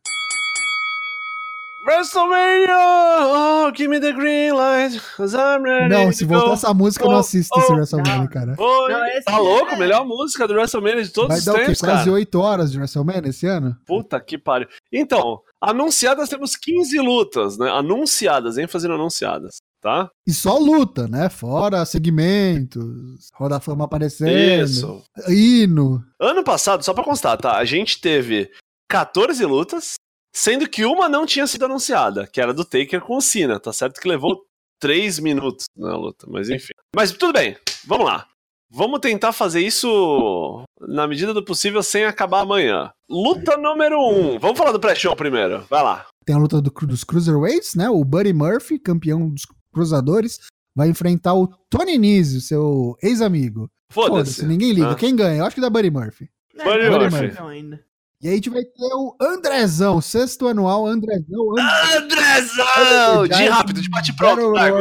[1.88, 2.76] WrestleMania!
[3.22, 7.10] Oh, give me the green light, cause I'm ready Não, se voltar essa música, eu
[7.10, 8.28] não Oh, assisto oh, esse WrestleMania, não.
[8.28, 8.56] cara.
[8.56, 8.92] Foi.
[8.92, 9.76] Não, esse tá é- louco?
[9.78, 11.62] Melhor música do WrestleMania de todos Vai os dar o quê?
[11.64, 12.12] tempos, Quase cara.
[12.12, 13.76] 8 horas de WrestleMania esse ano?
[13.88, 14.68] Puta que pariu.
[14.92, 17.70] Então, anunciadas temos 15 lutas, né?
[17.72, 20.10] Anunciadas, ênfase no anunciadas, tá?
[20.28, 21.30] E só luta, né?
[21.30, 25.04] Fora segmentos, Roda da Fama aparecendo, Isso.
[25.28, 26.04] hino.
[26.20, 27.58] Ano passado, só pra constar, tá?
[27.58, 28.52] A gente teve
[28.90, 29.94] 14 lutas,
[30.36, 33.72] sendo que uma não tinha sido anunciada, que era do Taker com o Cena, tá
[33.74, 34.00] certo?
[34.00, 34.44] Que levou
[34.80, 36.74] três minutos na luta, mas enfim.
[36.96, 38.26] Mas tudo bem, vamos lá.
[38.72, 42.92] Vamos tentar fazer isso na medida do possível sem acabar amanhã.
[43.10, 44.38] Luta número um.
[44.38, 45.66] Vamos falar do pré-show primeiro.
[45.68, 46.06] Vai lá.
[46.24, 47.90] Tem a luta do- dos Cruiserweights, né?
[47.90, 50.40] O Buddy Murphy, campeão dos cruzadores,
[50.76, 53.70] vai enfrentar o Tony Nese, seu ex-amigo.
[53.92, 54.46] Foda-se, Foda-se.
[54.46, 54.92] ninguém liga.
[54.92, 54.96] Ah.
[54.96, 55.40] Quem ganha?
[55.40, 56.30] Eu acho que dá Buddy Murphy.
[56.58, 57.42] É, Buddy não, Murphy.
[57.42, 57.84] ainda.
[58.22, 61.54] E aí a gente vai ter o Andrezão, o sexto anual Andrezão.
[61.98, 63.28] Andrezão!
[63.28, 64.78] De rápido, de bate pronto, Daigo.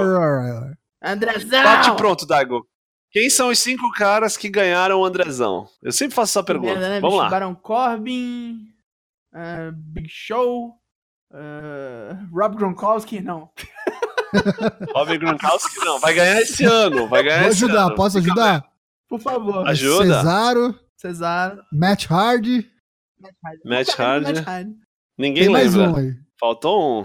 [1.02, 1.62] Andrezão!
[1.62, 2.66] Bate pronto, Daigo.
[3.10, 5.66] Quem são os cinco caras que ganharam o Andrezão?
[5.82, 6.72] Eu sempre faço essa pergunta.
[6.72, 7.22] Merda, né, Vamos bicho?
[7.24, 7.30] lá.
[7.30, 8.58] Baron Corbin,
[9.32, 10.74] ah, Big Show,
[11.32, 13.50] ah, Rob Gronkowski, não.
[14.94, 15.98] Robin Gronkowski não.
[15.98, 17.08] Vai ganhar esse ano.
[17.08, 17.94] Vai ganhar Vou esse ajudar, ano.
[17.94, 18.64] posso ajudar?
[19.08, 19.66] Por favor.
[19.68, 20.04] Ajuda.
[20.18, 21.62] Cesaro, Cesaro.
[21.72, 22.68] Matt Hardy.
[23.64, 24.32] Matt Hardy.
[24.32, 24.76] Matt Hardy.
[25.16, 25.92] Ninguém Tem mais lembra.
[25.92, 26.14] um aí.
[26.38, 27.04] Faltou um.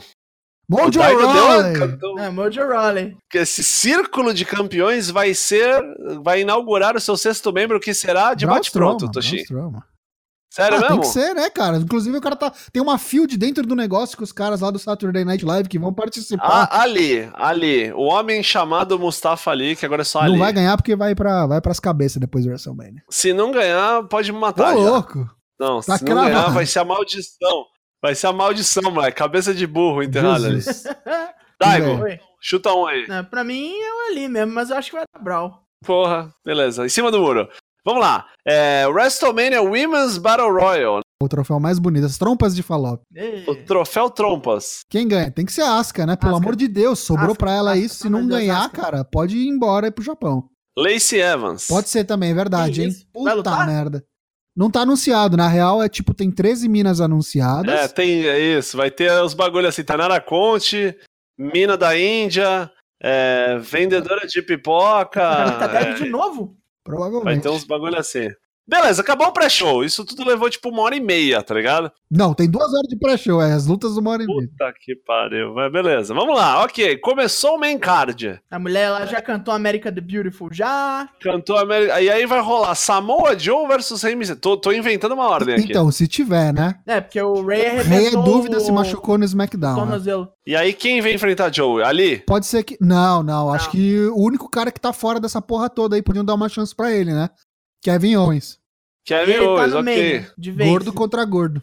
[0.69, 1.77] Mojo Rawley.
[1.77, 3.17] cantou- Ah, Mojo Rawley.
[3.29, 5.81] que esse círculo de campeões vai ser.
[6.23, 9.43] Vai inaugurar o seu sexto membro, que será de bate-pronto, Toshi.
[9.49, 9.79] Braun.
[10.54, 11.02] Sério Ah, tem mesmo?
[11.02, 11.78] que ser, né, cara?
[11.78, 12.54] Inclusive, o cara tá.
[12.72, 15.80] Tem uma field dentro do negócio com os caras lá do Saturday Night Live que
[15.80, 16.70] vão participar.
[16.72, 17.92] Ah, ali, ali.
[17.94, 20.34] O homem chamado Mustafa Ali, que agora é só Ali.
[20.34, 23.02] não vai ganhar porque vai, pra, vai pras cabeças depois do WrestleMania.
[23.10, 24.74] Se não ganhar, pode me Ô, matar.
[24.76, 24.80] já.
[24.80, 25.28] louco!
[25.60, 26.54] Não, Tá se não ganhar, cravado.
[26.54, 27.66] vai ser a maldição.
[28.00, 29.18] Vai ser a maldição, moleque.
[29.18, 30.60] Cabeça de burro enterrada ali.
[31.60, 32.04] Daigo,
[32.42, 33.08] chuta um aí.
[33.08, 35.52] Não, pra mim é o ali mesmo, mas eu acho que vai dar Brawl.
[35.86, 36.86] Porra, beleza.
[36.86, 37.48] Em cima do muro.
[37.86, 38.28] Vamos lá.
[38.48, 41.00] É, WrestleMania Women's Battle Royal.
[41.22, 43.02] O troféu mais bonito, as trompas de Falop.
[43.48, 44.82] O troféu Trompas.
[44.89, 45.32] Quem ganha?
[45.32, 46.15] Tem que ser a Asuka, né?
[46.17, 46.43] Pelo Asuka.
[46.46, 47.96] amor de Deus, sobrou Asuka, pra ela Asuka, isso.
[47.96, 48.82] Se pelo não ganhar, Asuka.
[48.82, 50.50] cara, pode ir embora e pro Japão.
[50.78, 51.67] Lacey Evans.
[51.67, 52.88] Pode ser também, é verdade, Que hein?
[52.89, 53.06] isso?
[53.13, 54.04] Puta merda.
[54.56, 55.38] Não tá anunciado.
[55.38, 57.74] Na real, é tipo, tem 13 minas anunciadas.
[57.74, 58.76] É, tem é isso.
[58.78, 60.96] Vai ter os bagulhos assim: Tanara Conte,
[61.39, 62.69] Mina da Índia,
[63.02, 65.22] é, vendedora de pipoca.
[65.22, 66.56] Ela tá é, de novo?
[66.86, 67.43] Vai Provavelmente.
[67.43, 68.30] ter uns bagulho assim.
[68.67, 69.84] Beleza, acabou o pré-show.
[69.84, 71.91] Isso tudo levou tipo uma hora e meia, tá ligado?
[72.10, 74.47] Não, tem duas horas de pré-show, é as lutas do uma hora e meia.
[74.47, 75.54] Puta que pariu.
[75.54, 76.63] Mas beleza, vamos lá.
[76.63, 78.39] Ok, começou o main card.
[78.49, 81.10] A mulher lá já cantou America the Beautiful já.
[81.21, 81.99] Cantou a América.
[82.02, 84.41] E aí vai rolar Samoa Joe versus Rey Mysterio.
[84.41, 85.65] Tô, tô inventando uma ordem aqui.
[85.69, 86.76] Então, se tiver, né?
[86.88, 89.73] É, porque o Ray Rei é arrebentou dúvida se o machucou no SmackDown.
[89.76, 89.80] né?
[89.82, 90.30] tornozelo.
[90.47, 91.84] E aí quem vem enfrentar Joe?
[91.84, 92.19] Ali?
[92.19, 92.78] Pode ser que.
[92.80, 93.52] Não, não.
[93.54, 93.71] Acho Não.
[93.71, 96.73] que o único cara que tá fora dessa porra toda aí podiam dar uma chance
[96.76, 97.30] pra ele, né?
[97.84, 98.60] Kevin Owens.
[99.06, 99.84] Kevin Ele tá Owens, no ok.
[99.84, 100.69] meio, de vez.
[100.69, 101.62] Gordo contra gordo.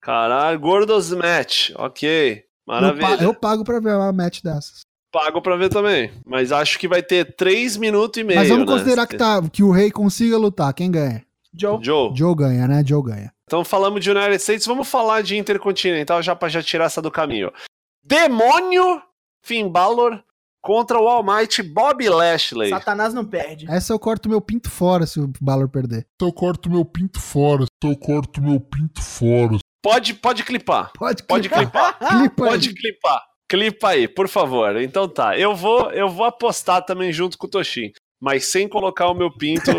[0.00, 1.70] Caralho, Gordos Match.
[1.76, 2.38] Ok.
[2.38, 3.16] Eu, Maravilha.
[3.18, 4.80] pa- eu pago pra ver uma match dessas.
[5.12, 6.10] Pago pra ver também.
[6.26, 8.38] Mas acho que vai ter 3 minutos e meio.
[8.40, 8.72] Mas vamos né?
[8.72, 10.74] considerar que, tá, que o rei consiga lutar.
[10.74, 11.24] Quem ganha?
[11.56, 11.78] Joe.
[11.82, 12.10] Joe.
[12.16, 12.82] Joe ganha, né?
[12.84, 13.32] Joe ganha.
[13.46, 17.10] Então falamos de United States, vamos falar de Intercontinental já pra já tirar essa do
[17.10, 17.52] caminho.
[18.02, 19.00] Demônio
[19.42, 20.22] Finn Balor
[20.64, 22.70] contra o Almighty Bob Lashley.
[22.70, 23.70] Satanás não perde.
[23.70, 26.06] Essa eu corto meu pinto fora se o Balor perder.
[26.14, 27.66] Então eu corto meu pinto fora.
[27.76, 29.58] Então eu corto meu pinto fora.
[29.82, 30.90] Pode, pode clipar.
[30.98, 31.98] Pode Pode clipar.
[32.00, 32.74] Clipa Pode aí.
[32.74, 33.22] clipar.
[33.46, 34.80] Clipa aí, por favor.
[34.80, 35.38] Então tá.
[35.38, 37.92] Eu vou, eu vou apostar também junto com o Toshin.
[38.18, 39.70] Mas sem colocar o meu pinto.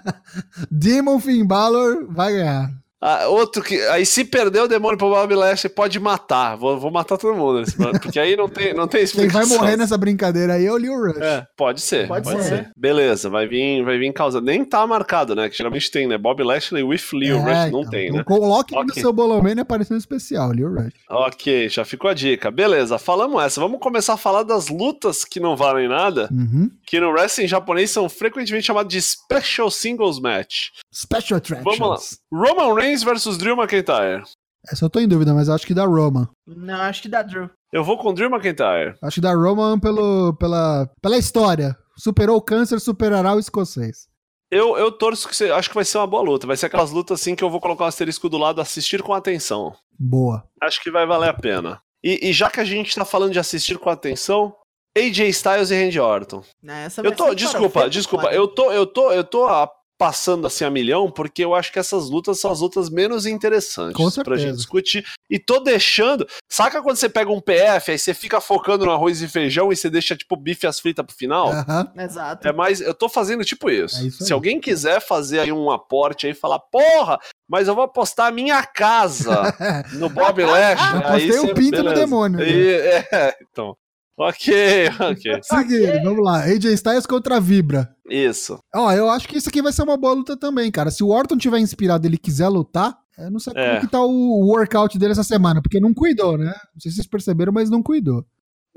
[0.70, 2.68] Demon Finn Balor vai ganhar.
[3.02, 3.80] Ah, outro que.
[3.88, 6.56] Aí se perder o demônio pro Bob Lashley, pode matar.
[6.56, 7.60] Vou, vou matar todo mundo.
[7.60, 9.56] nesse momento, Porque aí não tem, não tem Quem vai explicação.
[9.58, 11.16] morrer nessa brincadeira aí é o Leo Rush.
[11.22, 12.06] É, pode ser.
[12.06, 12.48] Pode Pode, ser.
[12.48, 12.70] ser.
[12.76, 14.38] Beleza, vai vir, vai vir causa.
[14.40, 15.48] Nem tá marcado, né?
[15.48, 16.18] Que geralmente tem, né?
[16.18, 18.22] Bob Lashley with Leo É, Rush não então, tem, né?
[18.22, 19.00] Coloque no Ok.
[19.00, 20.92] seu Bolomania aparecendo especial, Leo Rush.
[21.08, 22.50] Ok, já ficou a dica.
[22.50, 23.60] Beleza, falamos essa.
[23.60, 26.70] Vamos começar a falar das lutas que não valem nada, Uhum.
[26.86, 30.68] que no wrestling japonês são frequentemente chamadas de Special Singles Match.
[30.92, 31.78] Special Attractions.
[31.78, 34.22] Vamos Roman Reigns versus Drew McIntyre.
[34.70, 36.28] Essa eu tô em dúvida, mas acho que dá Roman.
[36.46, 37.48] Não, acho que dá Drew.
[37.72, 38.94] Eu vou com Drew McIntyre.
[39.02, 41.76] Acho que dá Roman pelo, pela, pela história.
[41.96, 44.08] Superou o câncer, superará o escocês.
[44.50, 46.46] Eu, eu torço que você, acho que vai ser uma boa luta.
[46.46, 49.14] Vai ser aquelas lutas assim que eu vou colocar um asterisco do lado, assistir com
[49.14, 49.74] atenção.
[49.98, 50.44] Boa.
[50.60, 51.80] Acho que vai valer a pena.
[52.02, 54.54] E, e já que a gente tá falando de assistir com atenção,
[54.96, 56.42] AJ Styles e Randy Orton.
[56.66, 60.70] Essa Eu tô, desculpa, desculpa, eu tô, eu tô, eu tô ah, passando assim a
[60.70, 65.04] milhão porque eu acho que essas lutas são as lutas menos interessantes pra gente discutir.
[65.28, 66.26] E tô deixando.
[66.48, 69.76] Saca quando você pega um PF, aí você fica focando no arroz e feijão e
[69.76, 71.50] você deixa tipo bife e as fritas pro final?
[71.52, 71.92] Aham.
[71.98, 72.48] Exato.
[72.48, 73.98] É mais, eu tô fazendo tipo isso.
[74.00, 77.74] É isso Se alguém quiser fazer aí um aporte aí e falar, porra, mas eu
[77.74, 79.54] vou apostar a minha casa
[79.92, 80.40] no Bob.
[80.40, 81.94] Eu apostei aí o pinto no beleza.
[81.94, 82.48] demônio, né?
[82.48, 83.76] E- é, então.
[84.20, 85.40] Ok, ok.
[85.42, 86.42] Seguindo, vamos lá.
[86.44, 87.94] AJ Styles contra a Vibra.
[88.08, 88.58] Isso.
[88.74, 90.90] Ó, eu acho que isso aqui vai ser uma boa luta também, cara.
[90.90, 93.68] Se o Orton tiver inspirado e ele quiser lutar, eu não sei É.
[93.68, 96.52] como que tá o workout dele essa semana, porque não cuidou, né?
[96.74, 98.24] Não sei se vocês perceberam, mas não cuidou.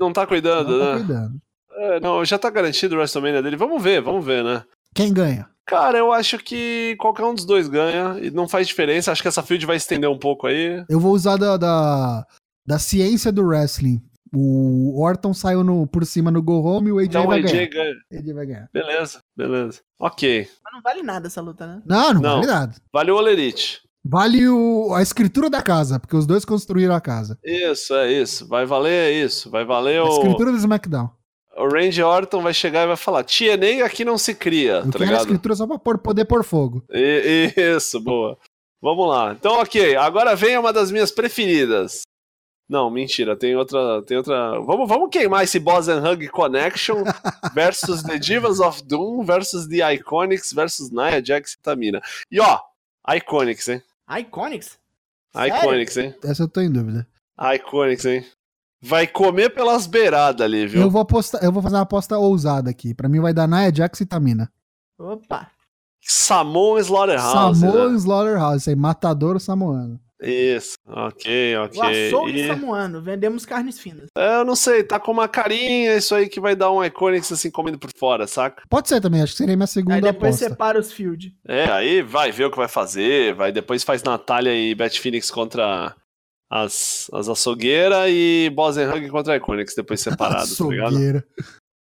[0.00, 0.96] Não tá cuidando, Não tá né?
[0.98, 1.34] cuidando.
[1.76, 3.56] É, não, já tá garantido o WrestleMania dele.
[3.56, 4.62] Vamos ver, vamos ver, né?
[4.94, 5.46] Quem ganha?
[5.66, 9.10] Cara, eu acho que qualquer um dos dois ganha e não faz diferença.
[9.10, 10.84] Acho que essa field vai estender um pouco aí.
[10.88, 12.24] Eu vou usar da, da,
[12.66, 14.00] da ciência do wrestling.
[14.34, 17.38] O Orton saiu no, por cima no Go Home e o AJ Então o vai
[17.40, 17.68] AJ ganhar.
[17.68, 17.94] ganha.
[18.20, 18.68] AJ vai ganhar.
[18.72, 19.80] Beleza, beleza.
[20.00, 20.48] Ok.
[20.64, 21.82] Mas não vale nada essa luta, né?
[21.86, 22.34] Não, não, Não.
[22.40, 22.74] vale nada.
[22.92, 23.80] Vale o Olerite.
[24.06, 27.38] Vale o, a escritura da casa, porque os dois construíram a casa.
[27.42, 28.46] Isso, é isso.
[28.48, 29.48] Vai valer isso.
[29.50, 30.08] Vai valer A o.
[30.08, 31.08] escritura do SmackDown.
[31.56, 34.90] O Randy Orton vai chegar e vai falar: TNA aqui não se cria, O tá
[34.90, 35.20] que era a ligado?
[35.20, 36.84] escritura só pra pôr- poder pôr fogo.
[36.92, 38.36] I- Isso, boa.
[38.82, 39.32] Vamos lá.
[39.32, 39.96] Então, ok.
[39.96, 42.02] Agora vem uma das minhas preferidas.
[42.68, 43.36] Não, mentira.
[43.36, 44.02] Tem outra.
[44.02, 44.58] Tem outra.
[44.60, 47.04] Vamos, vamos queimar esse Boss and Hug Connection
[47.54, 52.00] versus The Divas of Doom versus The Iconics versus Nia Jax e Tamina.
[52.30, 52.58] E ó,
[53.08, 53.82] Iconics, hein?
[54.08, 54.78] Iconics?
[55.34, 55.56] Sério?
[55.56, 56.14] Iconics, hein?
[56.24, 57.06] Essa eu tô em dúvida.
[57.38, 58.24] Iconics, hein?
[58.80, 60.82] Vai comer pelas beiradas ali, viu?
[60.82, 62.94] Eu vou apostar, eu vou fazer uma aposta ousada aqui.
[62.94, 64.50] Pra mim vai dar Nia Jax e Tamina.
[64.98, 65.50] Opa.
[66.00, 67.60] Samoa Slaughterhouse.
[67.60, 67.96] Samoa né?
[67.96, 69.98] Slaughterhouse, isso aí, matador samoano.
[70.22, 71.78] Isso, ok, ok.
[71.80, 73.02] O açougue E- samuano.
[73.02, 74.06] Vendemos carnes finas.
[74.16, 77.32] É, eu não sei, tá com uma carinha, isso aí que vai dar um Iconics
[77.32, 78.62] assim comendo por fora, saca?
[78.70, 80.48] Pode ser também, acho que seria minha segunda Aí depois aposta.
[80.48, 81.34] separa os field.
[81.46, 85.30] É, aí vai ver o que vai fazer, vai depois faz Natália e Beth Phoenix
[85.30, 85.94] contra
[86.50, 90.88] as, as açougueiras e Boss and Hug contra Iconics, depois separado, tá ligado?
[90.94, 91.24] Açougueira.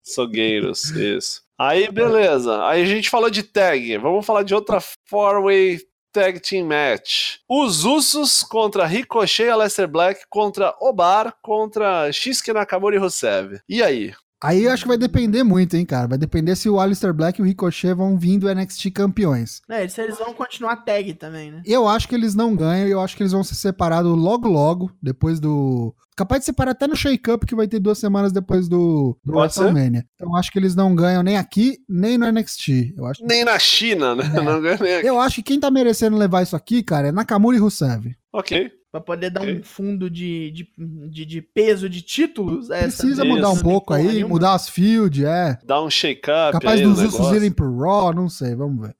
[0.05, 1.41] Açougueiros, isso.
[1.57, 2.65] Aí, beleza.
[2.65, 5.79] Aí a gente falou de tag, vamos falar de outra four-way
[6.15, 7.39] tag team match.
[7.47, 13.59] Os Usos contra Ricochet e Aleister Black contra Obar contra Shinsuke Nakamura e Rusev.
[13.67, 14.13] E aí?
[14.43, 16.07] Aí eu acho que vai depender muito, hein, cara.
[16.07, 19.61] Vai depender se o Alistair Black e o Ricochet vão vir do NXT campeões.
[19.69, 21.61] É, se eles vão continuar tag também, né?
[21.65, 24.91] Eu acho que eles não ganham, eu acho que eles vão ser separados logo logo,
[25.01, 25.95] depois do.
[26.15, 29.37] Capaz de separar até no Shake Up, que vai ter duas semanas depois do, do.
[29.37, 30.05] WrestleMania.
[30.15, 32.93] Então eu acho que eles não ganham nem aqui, nem no NXT.
[32.97, 34.23] Eu acho, Nem na China, né?
[34.33, 34.41] É.
[34.41, 35.07] Não ganha nem aqui.
[35.07, 38.15] eu acho que quem tá merecendo levar isso aqui, cara, é Nakamura e Rusev.
[38.31, 38.71] Ok.
[38.95, 40.69] Pra poder dar um fundo de, de,
[41.09, 42.69] de, de peso de títulos.
[42.69, 44.29] essa Precisa mudar um pouco aí, nenhuma.
[44.35, 45.57] mudar as field, é.
[45.65, 47.35] Dá um shake-up Capaz dos Usos negócio.
[47.35, 48.95] irem pro Raw, não sei, vamos ver.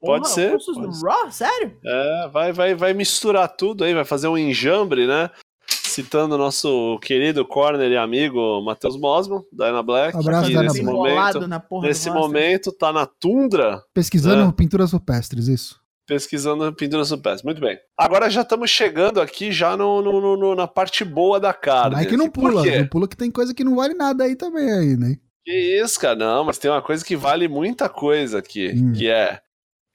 [0.00, 1.08] Pode Porra, ser, Usos pode no.
[1.08, 1.30] Raw?
[1.30, 1.76] Sério?
[1.84, 5.30] É, vai, vai, vai misturar tudo aí, vai fazer um enjambre, né?
[5.68, 10.18] Citando o nosso querido corner e amigo Matheus Mosman, da Ana Black.
[10.18, 10.96] Abraço, Dana nesse Black.
[10.96, 14.52] Momento, na porra nesse momento tá na tundra Pesquisando É.
[14.52, 15.80] pinturas rupestres, isso.
[16.06, 17.42] Pesquisando pinturas no pés.
[17.42, 17.78] Muito bem.
[17.98, 21.96] Agora já estamos chegando aqui já no, no- no- na parte boa da carne.
[21.96, 24.70] Mas que não pula, não pula que tem coisa que não vale nada aí também
[24.72, 25.16] aí, né?
[25.44, 26.16] Que isso, cara?
[26.16, 28.92] Não, mas tem uma coisa que vale muita coisa aqui, Hum.
[28.92, 29.40] que é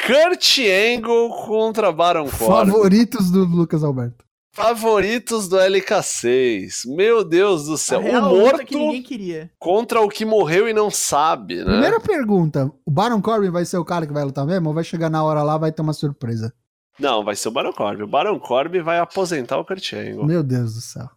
[0.06, 2.72] Kurt Angle contra Baron Corbin.
[2.72, 4.24] Favoritos do Lucas Alberto.
[4.54, 6.84] Favoritos do LK6.
[6.94, 8.02] Meu Deus do céu.
[8.02, 9.50] o morto que ninguém queria.
[9.58, 11.64] contra o que morreu e não sabe, né?
[11.64, 14.68] Primeira pergunta: o Baron Corbin vai ser o cara que vai lutar mesmo?
[14.68, 16.54] Ou vai chegar na hora lá vai ter uma surpresa?
[17.00, 18.04] Não, vai ser o Baron Corbin.
[18.04, 20.26] O Baron Corbin vai aposentar o Kurt Angle.
[20.26, 21.10] Meu Deus do céu.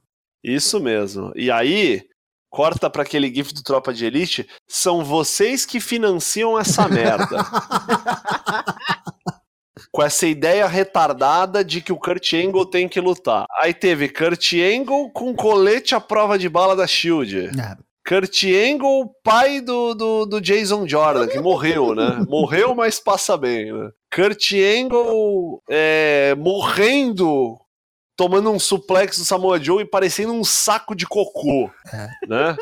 [0.42, 1.32] Isso mesmo.
[1.34, 2.02] E aí,
[2.48, 7.38] corta pra aquele gif do Tropa de Elite, são vocês que financiam essa merda.
[9.90, 13.44] Com essa ideia retardada de que o Kurt Angle tem que lutar.
[13.58, 17.50] Aí teve Kurt Angle com colete à prova de bala da Shield.
[17.58, 22.24] É, Kurt Angle, pai do, do, do Jason Jordan, que morreu, né?
[22.28, 23.90] Morreu, mas passa bem, né?
[24.14, 27.58] Kurt Angle é, morrendo,
[28.16, 32.08] tomando um suplex do Samoa Joe e parecendo um saco de cocô, É.
[32.28, 32.56] né?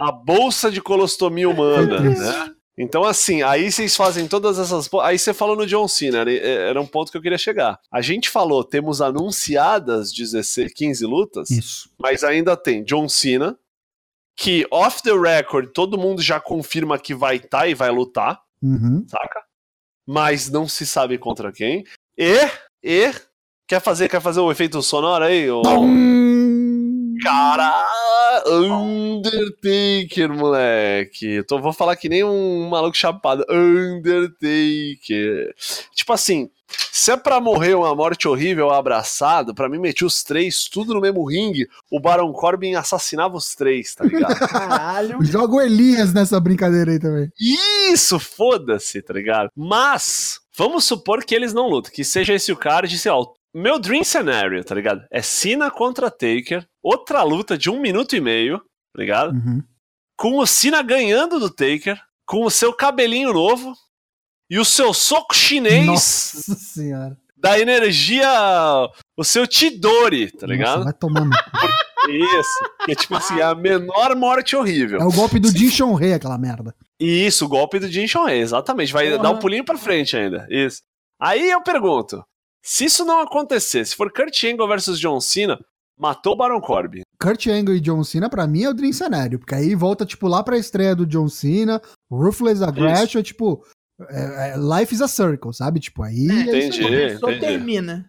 [0.00, 2.50] A bolsa de colostomia humana, né?
[2.78, 4.88] Então, assim, aí vocês fazem todas essas.
[5.02, 7.78] Aí você falou no John Cena, era, era um ponto que eu queria chegar.
[7.92, 11.90] A gente falou, temos anunciadas 16, 15 lutas, isso.
[11.98, 13.58] mas ainda tem John Cena,
[14.36, 19.04] que off the record todo mundo já confirma que vai estar e vai lutar, Uhum.
[19.08, 19.42] saca?
[20.06, 21.84] Mas não se sabe contra quem.
[22.16, 22.34] E,
[22.82, 23.12] e,
[23.68, 25.46] quer fazer, quer fazer o efeito sonoro aí?
[25.48, 26.29] Tum!
[27.22, 27.84] Cara,
[28.46, 31.42] Undertaker, moleque.
[31.44, 33.44] Tô, vou falar que nem um maluco chapado.
[33.50, 35.54] Undertaker.
[35.94, 36.50] Tipo assim,
[36.92, 41.00] se é pra morrer uma morte horrível abraçado, pra mim meter os três tudo no
[41.00, 44.38] mesmo ringue, o Baron Corbin assassinava os três, tá ligado?
[44.48, 45.24] Caralho.
[45.24, 47.30] Joga o Elias nessa brincadeira aí também.
[47.38, 49.50] Isso, foda-se, tá ligado?
[49.56, 53.80] Mas, vamos supor que eles não lutam, que seja esse o card, sei lá, meu
[53.80, 55.02] dream scenario, tá ligado?
[55.10, 59.32] É Cena contra Taker, outra luta de um minuto e meio, tá ligado?
[59.32, 59.62] Uhum.
[60.16, 63.74] Com o Cena ganhando do Taker, com o seu cabelinho novo
[64.50, 67.16] e o seu soco chinês Nossa senhora.
[67.36, 68.28] da energia,
[69.16, 70.84] o seu Tidori, tá Nossa, ligado?
[70.84, 71.90] vai tomar no cu.
[72.10, 72.58] Isso.
[72.84, 75.00] Que é tipo assim, a menor morte horrível.
[75.00, 76.74] É o golpe do Jin Shonrei, aquela merda.
[76.98, 78.92] Isso, o golpe do Jin Shonrei, exatamente.
[78.92, 79.22] Vai Porra.
[79.22, 80.46] dar um pulinho pra frente ainda.
[80.50, 80.80] Isso.
[81.20, 82.24] Aí eu pergunto:
[82.64, 85.58] se isso não acontecer, se for Kurt Angle versus John Cena,
[86.00, 87.02] matou o Baron Corbin.
[87.20, 89.38] Kurt Angle e John Cena, pra mim, é o Dream Cenário.
[89.38, 93.62] Porque aí volta, tipo, lá pra estreia do John Cena, Ruthless Aggression, tipo,
[94.08, 95.78] é- é, Life is a Circle, sabe?
[95.80, 96.26] Tipo, aí...
[96.30, 96.32] é.
[96.42, 96.82] Entendi.
[96.84, 97.38] Entendi.
[97.40, 98.06] termina.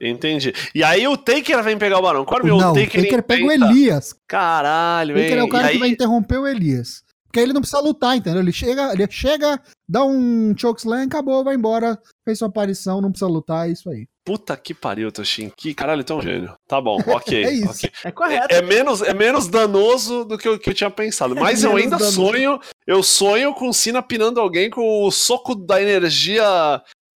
[0.00, 0.52] Entendi.
[0.74, 3.22] E aí o Taker vem pegar o Baron Corbin ou Não, o o Taker, Taker
[3.22, 3.52] pega o?
[3.52, 4.14] Elias.
[4.28, 5.38] Caralho, O Taker hein?
[5.38, 7.02] é o cara aí- que vai interromper o Elias.
[7.26, 8.40] Porque aí ele não precisa lutar, entendeu?
[8.42, 13.30] Ele chega, ele chega, dá um chokeslam, acabou, vai embora, fez sua aparição, não precisa
[13.30, 14.06] lutar, é isso aí.
[14.24, 15.50] Puta que pariu, Toshin.
[15.56, 16.54] Que caralho, tão gênio.
[16.68, 17.44] Tá bom, ok.
[17.44, 17.86] É isso.
[17.86, 17.92] ok.
[18.04, 18.54] É correto.
[18.54, 21.34] É, é menos, é menos danoso do que eu, que eu tinha pensado.
[21.36, 22.26] Mas eu menos ainda danoso.
[22.26, 22.60] sonho.
[22.86, 26.44] Eu sonho com o Cena pinando alguém com o soco da energia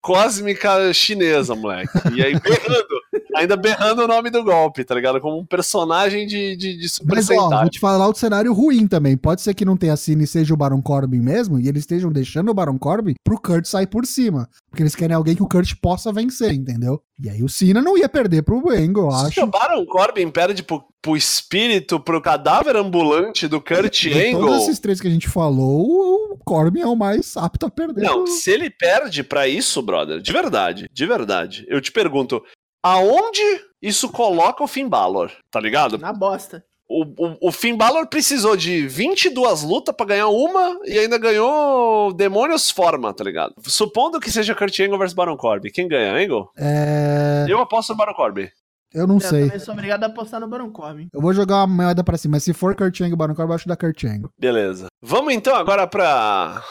[0.06, 1.90] cósmica chinesa, moleque.
[2.14, 2.86] E aí berrando.
[3.34, 5.20] ainda berrando o nome do golpe, tá ligado?
[5.20, 8.86] Como um personagem de, de, de Super Mas, ó, vou te falar outro cenário ruim
[8.86, 9.16] também.
[9.16, 12.12] Pode ser que não tenha Cena e seja o Baron Corbin mesmo, e eles estejam
[12.12, 14.48] deixando o Baron Corbin pro Kurt sair por cima.
[14.70, 17.02] Porque eles querem alguém que o Kurt possa vencer, entendeu?
[17.18, 19.46] E aí o Cena não ia perder pro Angle, eu Se o acho.
[19.46, 24.40] Baron Corbin perde pro, pro espírito, pro cadáver ambulante do Kurt De Angle.
[24.46, 28.02] todos esses três que a gente falou, o Corbin é o mais apto a perder.
[28.02, 32.42] Não, pro- se ele perde pra isso, brother, de verdade, de verdade, eu te pergunto,
[32.84, 33.40] aonde
[33.80, 35.96] isso coloca o Finn Balor, tá ligado?
[35.98, 36.64] Na bosta.
[36.88, 42.12] O, o, o Finn Balor precisou de 22 lutas pra ganhar uma e ainda ganhou
[42.12, 43.54] Demônios Forma, tá ligado?
[43.64, 46.48] Supondo que seja Kurt Angle versus Baron Corbin, quem ganha, Angle?
[46.56, 47.44] É...
[47.48, 48.48] Eu aposto no Baron Corbin.
[48.94, 49.44] Eu não Eu sei.
[49.46, 51.08] também sou obrigado a apostar no Baron Corbin.
[51.12, 53.50] Eu vou jogar uma moeda pra cima, mas se for Kurt Angle e Baron Corbin,
[53.50, 54.30] eu acho da Kurt Angle.
[54.38, 54.86] Beleza.
[55.02, 56.62] Vamos então agora pra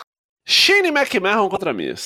[0.48, 2.06] Shane McMahon contra Miz.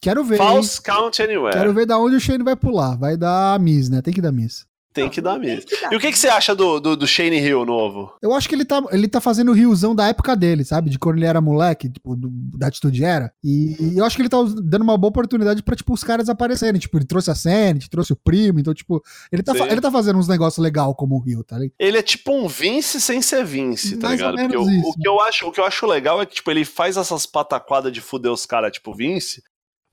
[0.00, 0.46] Quero ver, hein?
[0.46, 1.56] False Count Anywhere.
[1.56, 2.96] Quero ver da onde o Shane vai pular.
[2.96, 4.02] Vai dar Miss, né?
[4.02, 4.66] Tem que dar Miss.
[4.94, 5.38] Tem que dar.
[5.40, 5.92] Tem que dar.
[5.92, 8.12] E o que, que você acha do, do, do Shane Hill novo?
[8.22, 10.88] Eu acho que ele tá, ele tá fazendo o riozão da época dele, sabe?
[10.90, 13.32] De quando ele era moleque, tipo, do- da atitude era.
[13.42, 16.28] E, e eu acho que ele tá dando uma boa oportunidade pra, tipo, os caras
[16.28, 16.80] aparecerem.
[16.80, 18.60] Tipo, ele trouxe a Sanity, trouxe o primo.
[18.60, 19.02] Então, tipo,
[19.32, 19.64] ele tá, Sim.
[19.64, 21.74] ele tá fazendo uns negócios legais como o Rio, tá ligado?
[21.78, 24.36] Ele é tipo um Vince sem ser Vince, tá Mais ligado?
[24.36, 24.88] Porque isso.
[24.88, 27.26] o que eu acho, o que eu acho legal é que tipo, ele faz essas
[27.26, 29.42] pataquadas de fuder os caras, tipo Vince,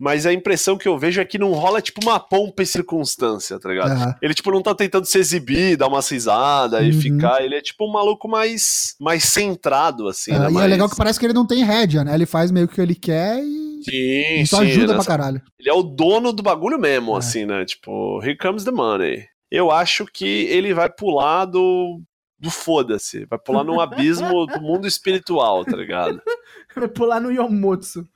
[0.01, 3.59] mas a impressão que eu vejo é que não rola tipo uma pompa e circunstância,
[3.59, 3.91] tá ligado?
[3.91, 4.15] Aham.
[4.21, 6.99] Ele, tipo, não tá tentando se exibir, dar uma risada e Uhum.
[7.01, 7.43] ficar.
[7.43, 10.51] Ele é, tipo, um maluco mais, mais centrado, assim, É, né?
[10.51, 12.15] e é legal que parece que ele não tem rédea, né?
[12.15, 14.63] Ele faz meio que o que ele quer e Sim, isso sim.
[14.63, 15.41] ajuda ele, pra caralho.
[15.59, 17.19] ele é o dono do bagulho mesmo, É.
[17.19, 17.63] assim, né?
[17.63, 19.25] Tipo, here comes the money.
[19.51, 22.01] Eu acho que ele vai pular do.
[22.39, 23.25] Do foda-se.
[23.29, 26.19] Vai pular num abismo do mundo espiritual, tá ligado?
[26.75, 28.07] Vai pular no Yomotsu.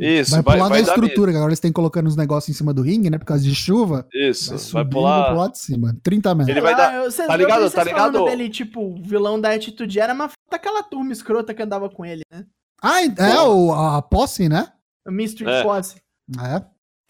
[0.00, 2.56] Isso, vai vai, pular vai da estrutura, que agora eles têm colocando os negócios em
[2.58, 3.18] cima do ringue, né?
[3.18, 4.06] Por causa de chuva.
[4.14, 5.30] Isso, Vai, vai, subir, vai pular.
[5.32, 5.96] pular de cima.
[6.02, 6.48] 30 metros.
[6.56, 7.56] Ele vai dar- eu- vocês- tá ligado?
[7.58, 8.24] vi vocês Tá ligado?
[8.24, 12.04] dele, tipo, o vilão da atitude era, mas falta aquela turma escrota que andava com
[12.04, 12.44] ele, né?
[12.82, 14.72] Ah, é o, a posse, né?
[15.06, 15.62] O Mystery É.
[15.62, 15.96] Posse.
[16.40, 16.64] É.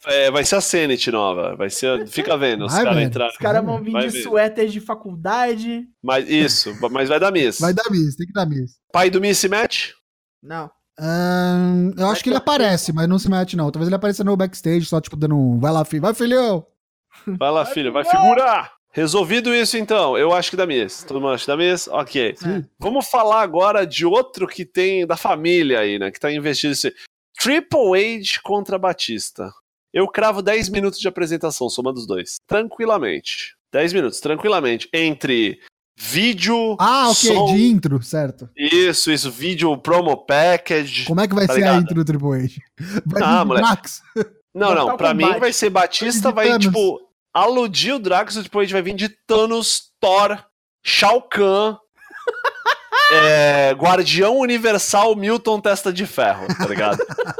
[0.06, 1.54] É, vai ser a Zenith nova.
[1.56, 2.08] Vai ser.
[2.08, 3.06] Fica vendo, os Vai, caras velho.
[3.08, 3.32] entrarem.
[3.32, 4.22] Os caras vão vir Vai de ver.
[4.22, 5.86] suéter de faculdade.
[6.02, 7.58] Mas isso, mas vai dar miss.
[7.60, 8.76] Vai dar miss, tem que dar miss.
[8.92, 9.90] Pai do Miss Match?
[10.42, 10.70] Não.
[11.96, 13.70] Eu acho que ele aparece, mas não se mete, não.
[13.70, 15.58] Talvez ele apareça no backstage, só tipo dando um.
[15.58, 16.02] Vai lá, filho.
[16.02, 16.66] Vai, filhão!
[17.26, 18.72] Vai lá, filho, vai figurar!
[18.92, 21.04] Resolvido isso então, eu acho que dá miss.
[21.04, 21.86] Todo mundo acha que dá miss?
[21.88, 22.34] Ok.
[22.36, 22.64] Sim.
[22.78, 26.10] Vamos falar agora de outro que tem da família aí, né?
[26.10, 26.92] Que tá investido nesse.
[27.38, 29.52] Triple H contra Batista.
[29.92, 32.36] Eu cravo 10 minutos de apresentação, soma dos dois.
[32.46, 33.56] Tranquilamente.
[33.72, 34.88] 10 minutos, tranquilamente.
[34.92, 35.60] Entre
[36.02, 36.76] vídeo.
[36.78, 38.48] Ah, ok, som- de intro, certo.
[38.56, 41.04] Isso, isso, vídeo promo package.
[41.04, 41.82] Como é que vai Tá ser a ligado?
[41.82, 43.02] intro do Triple H?
[43.04, 43.66] Vai Ah, moleque.
[43.66, 44.02] Drax?
[44.54, 46.66] Não, não, pra mim vai ser Batista, Vai de Thanos.
[46.66, 47.00] tipo,
[47.34, 50.42] aludir o Drax e depois vai vir de Thanos, Thor,
[50.84, 51.76] Shao Kahn,
[53.10, 56.98] é, Guardião Universal, Milton Testa de Ferro, tá ligado?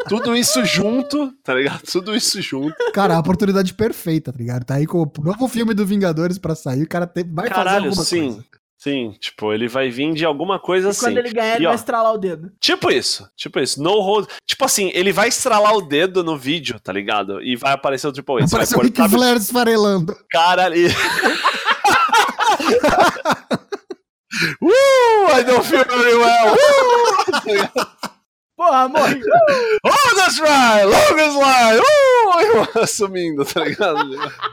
[0.09, 1.83] Tudo isso junto, tá ligado?
[1.91, 2.75] Tudo isso junto.
[2.93, 4.65] Cara, a oportunidade perfeita, tá ligado?
[4.65, 7.55] Tá aí com o novo filme do Vingadores pra sair, o cara tem- vai fazer
[7.55, 8.33] Caralho, alguma sim.
[8.33, 8.45] coisa.
[8.83, 11.01] Sim, tipo, ele vai vir de alguma coisa E assim.
[11.05, 12.51] quando ele ganhar, ele E, ó, vai estralar o dedo.
[12.59, 13.83] Tipo isso, tipo isso.
[13.83, 14.27] No hold.
[14.47, 17.43] Tipo assim, ele vai estralar o dedo no vídeo, tá ligado?
[17.43, 18.47] E vai aparecer o Triple H.
[18.47, 20.17] Você vai o Ric Flair esfarelando.
[20.31, 20.89] Cara, e...
[24.63, 26.55] uh, I don't feel very well.
[26.55, 27.85] Uh!
[28.57, 29.21] Porra, morri.
[29.85, 30.85] Oh, that's right!
[30.85, 31.81] Longest line!
[31.81, 32.11] Uh!
[32.41, 33.99] Eu Assumindo, tá ligado?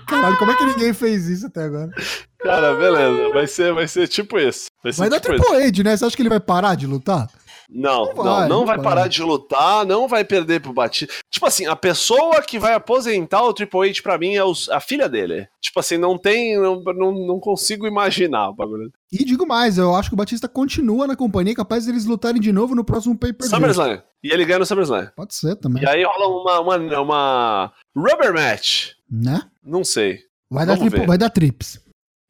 [0.08, 1.92] Caralho, como é que ninguém fez isso até agora?
[2.40, 3.34] Cara, beleza.
[3.34, 4.68] Vai ser, vai ser tipo isso.
[4.82, 5.44] Vai ser Vai dar tipo isso.
[5.44, 5.98] Triple H, né?
[5.98, 7.28] Você acha que ele vai parar de lutar?
[7.70, 8.84] Não, Não não, vai, não, não vai, vai.
[8.86, 11.13] parar de lutar, não vai perder pro Batista.
[11.30, 14.80] Tipo assim, a pessoa que vai aposentar o Triple H pra mim é os- a
[14.80, 15.48] filha dele.
[15.62, 16.58] Tipo assim, não tem.
[16.58, 18.90] Não, não, não consigo imaginar o bagulho.
[19.12, 22.54] E digo mais, eu acho que o Batista continua na companhia, capaz deles lutarem de
[22.54, 23.50] novo no próximo pay-per-view.
[23.54, 24.02] SummerSlam.
[24.24, 25.10] E ele ganha no SummerSlam.
[25.15, 28.92] Pode ser também, E aí rola uma, uma, uma rubber match.
[29.12, 29.42] né?
[29.63, 30.20] Não sei.
[30.50, 31.06] Vai dar, Vamos ver.
[31.06, 31.80] vai dar trips.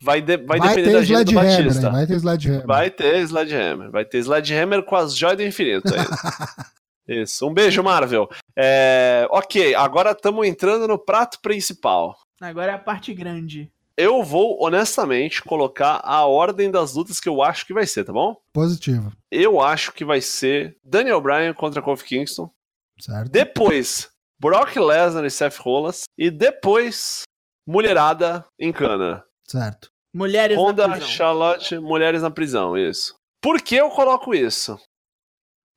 [0.01, 1.87] Vai, de- vai, Vai, depender ter da agenda do Batista.
[1.87, 1.91] hein?
[1.91, 2.65] vai ter Sledgehammer.
[2.67, 3.91] Vai ter Sledgehammer.
[3.91, 5.91] Vai ter Sledgehammer com as joias do infinito.
[5.93, 6.01] aí.
[7.21, 7.47] Isso.
[7.47, 8.29] Um beijo, Marvel.
[8.55, 12.17] É, ok, agora estamos entrando no prato principal.
[12.41, 13.71] Agora é a parte grande.
[13.95, 18.13] Eu vou, honestamente, colocar a ordem das lutas que eu acho que vai ser, tá
[18.13, 18.35] bom?
[18.53, 22.51] Positivo, Eu acho que vai ser Daniel Bryan contra Kofi Kingston.
[22.99, 23.31] certo?
[23.31, 26.03] Depois, Brock Lesnar e Seth Rollins.
[26.15, 27.23] E depois,
[27.65, 29.23] Mulherada em cana.
[29.49, 29.89] Certo.
[30.13, 31.07] Mulheres na Honda, prisão.
[31.07, 33.15] Charlotte, mulheres na prisão, isso.
[33.41, 34.77] Por que eu coloco isso?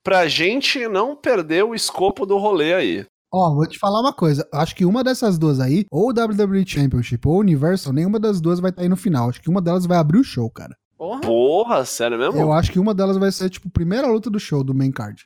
[0.05, 3.07] Pra gente não perder o escopo do rolê aí.
[3.33, 4.49] Ó, vou te falar uma coisa.
[4.53, 8.41] Acho que uma dessas duas aí, ou o WWE Championship ou o Universal, nenhuma das
[8.41, 9.29] duas vai estar aí no final.
[9.29, 10.75] Acho que uma delas vai abrir o show, cara.
[10.97, 11.21] Porra.
[11.21, 12.39] Porra, sério mesmo?
[12.41, 14.91] Eu acho que uma delas vai ser, tipo, a primeira luta do show, do main
[14.91, 15.25] card.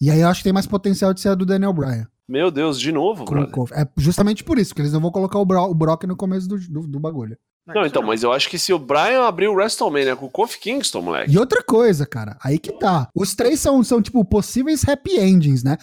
[0.00, 2.06] E aí eu acho que tem mais potencial de ser a do Daniel Bryan.
[2.28, 3.24] Meu Deus, de novo.
[3.50, 3.74] Kofi.
[3.74, 6.46] É justamente por isso, que eles não vão colocar o, Bro- o Brock no começo
[6.48, 7.36] do, do, do bagulho.
[7.66, 10.58] Não, então, mas eu acho que se o Brian abrir o WrestleMania com o Kofi
[10.58, 11.32] Kingston, moleque.
[11.32, 13.08] E outra coisa, cara, aí que tá.
[13.14, 15.78] Os três são, são tipo, possíveis happy endings, né?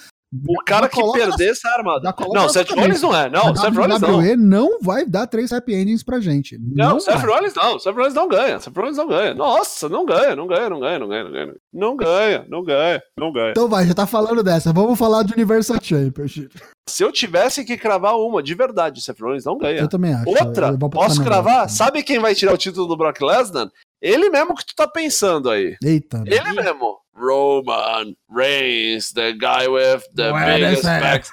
[0.47, 2.03] O cara que perder armado.
[2.03, 2.69] já coloca Não, Seth.
[2.69, 3.29] Rollins não é.
[3.29, 4.37] Não, a Seth Rollins não.
[4.37, 6.57] Não vai dar três happy endings pra gente.
[6.57, 7.21] Não, Não, Seth.
[7.21, 7.77] Rollins não.
[7.77, 8.59] Seth Rollins não ganha.
[8.59, 9.33] Seth Rollins não ganha.
[9.33, 11.55] Nossa, não ganha, não ganha, não ganha, não ganha, não ganha.
[11.73, 13.51] Não ganha, não ganha, não ganha.
[13.51, 14.71] Então vai, já tá falando dessa.
[14.71, 16.61] Vamos falar do Universal Championship.
[16.87, 19.81] Se eu tivesse que cravar uma, de verdade, Seth Rollins não ganha.
[19.81, 20.29] Eu também acho.
[20.29, 21.69] Outra, posso cravar?
[21.69, 23.69] Sabe quem vai tirar o título do Brock Lesnar?
[24.01, 25.75] Ele mesmo que tu tá pensando aí.
[25.83, 26.19] Eita.
[26.19, 26.23] né?
[26.27, 27.00] Ele mesmo.
[27.13, 31.27] Roman Reigns, the guy with the Ué, biggest back.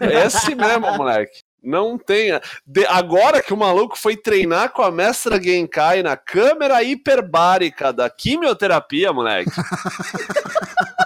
[0.00, 1.42] Esse mesmo, moleque.
[1.62, 2.40] Não tenha.
[2.66, 8.10] De- agora que o maluco foi treinar com a mestra Genkai na câmera hiperbárica da
[8.10, 9.50] quimioterapia, moleque.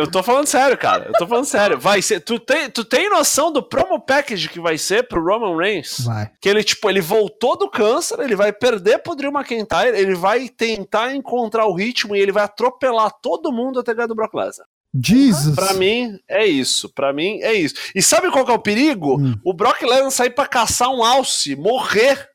[0.00, 1.06] Eu tô falando sério, cara.
[1.08, 1.78] Eu tô falando sério.
[1.78, 2.20] Vai ser.
[2.20, 6.00] Tu tem, tu tem noção do promo package que vai ser pro Roman Reigns?
[6.00, 6.30] Vai.
[6.40, 10.48] Que ele, tipo, ele voltou do câncer, ele vai perder pro Drew McIntyre, ele vai
[10.48, 14.66] tentar encontrar o ritmo e ele vai atropelar todo mundo até ganhar do Brock Lesnar.
[14.92, 15.54] Jesus.
[15.54, 16.88] Pra mim, é isso.
[16.88, 17.74] Pra mim, é isso.
[17.94, 19.20] E sabe qual que é o perigo?
[19.20, 19.34] Hum.
[19.44, 22.28] O Brock Lesnar sair pra caçar um alce, morrer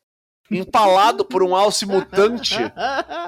[0.49, 2.55] empalado por um alce mutante.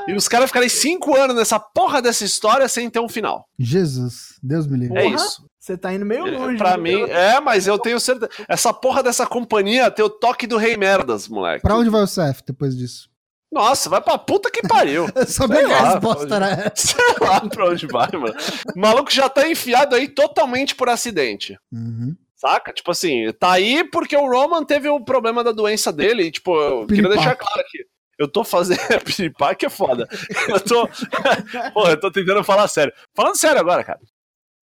[0.08, 3.48] E os caras ficarem cinco anos nessa porra dessa história sem ter um final.
[3.58, 4.38] Jesus.
[4.42, 4.98] Deus me livre.
[4.98, 5.46] É isso.
[5.60, 6.58] Você tá indo meio longe.
[6.58, 8.30] Pra mim, é, mas eu tenho certeza.
[8.48, 11.62] Essa porra dessa companhia tem o toque do Rei Merdas, moleque.
[11.62, 13.10] Pra onde vai o Seth depois disso?
[13.52, 15.08] Nossa, vai pra puta que pariu.
[15.16, 16.72] Eu sabia Sei que a lá, resposta era essa.
[16.76, 18.36] Sei lá pra onde vai, mano.
[18.76, 21.58] O maluco já tá enfiado aí totalmente por acidente.
[21.72, 22.16] Uhum.
[22.38, 22.72] Saca?
[22.72, 26.24] Tipo assim, tá aí porque o Roman teve o problema da doença dele.
[26.24, 27.84] E, tipo, eu queria deixar claro aqui.
[28.18, 28.80] Eu tô fazendo.
[29.04, 30.08] Piripaque é foda.
[30.48, 30.88] Eu tô.
[31.74, 32.94] Pô, eu tô tentando falar sério.
[33.16, 34.00] Falando sério agora, cara.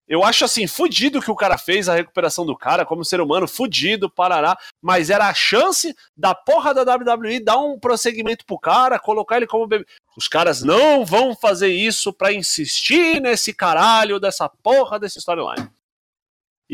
[0.06, 3.48] Eu acho assim, fudido que o cara fez, a recuperação do cara como ser humano,
[3.48, 4.56] fudido, parará.
[4.80, 9.46] Mas era a chance da porra da WWE dar um prosseguimento pro cara, colocar ele
[9.46, 9.86] como bebê.
[10.16, 15.70] Os caras não vão fazer isso pra insistir nesse caralho dessa porra dessa storyline.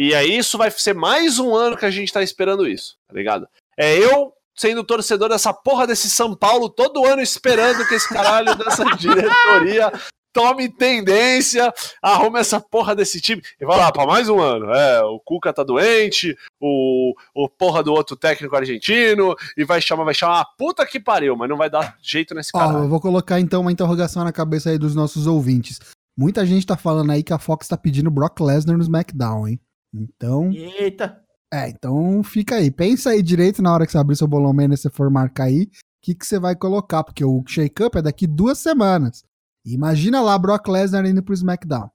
[0.02, 3.14] E aí isso vai ser mais um ano que a gente tá esperando isso, tá
[3.14, 3.46] ligado?
[3.76, 8.54] É eu sendo torcedor dessa porra desse São Paulo todo ano esperando que esse caralho
[8.54, 9.92] dessa diretoria
[10.32, 11.70] tome tendência,
[12.00, 14.72] arrume essa porra desse time e vai lá pra mais um ano.
[14.72, 20.04] É, o Cuca tá doente, o, o porra do outro técnico argentino e vai chamar,
[20.04, 22.84] vai chamar, ah, puta que pariu, mas não vai dar jeito nesse Ó, caralho.
[22.84, 25.78] eu vou colocar então uma interrogação na cabeça aí dos nossos ouvintes.
[26.16, 29.60] Muita gente tá falando aí que a Fox tá pedindo Brock Lesnar no SmackDown, hein?
[29.92, 31.20] Então, Eita.
[31.52, 32.70] é, então fica aí.
[32.70, 35.62] Pensa aí direito na hora que você abrir seu bolão e você for marcar aí,
[35.64, 35.68] o
[36.02, 39.24] que, que você vai colocar, porque o Shake Up é daqui duas semanas.
[39.64, 41.90] Imagina lá Brock Lesnar indo pro SmackDown.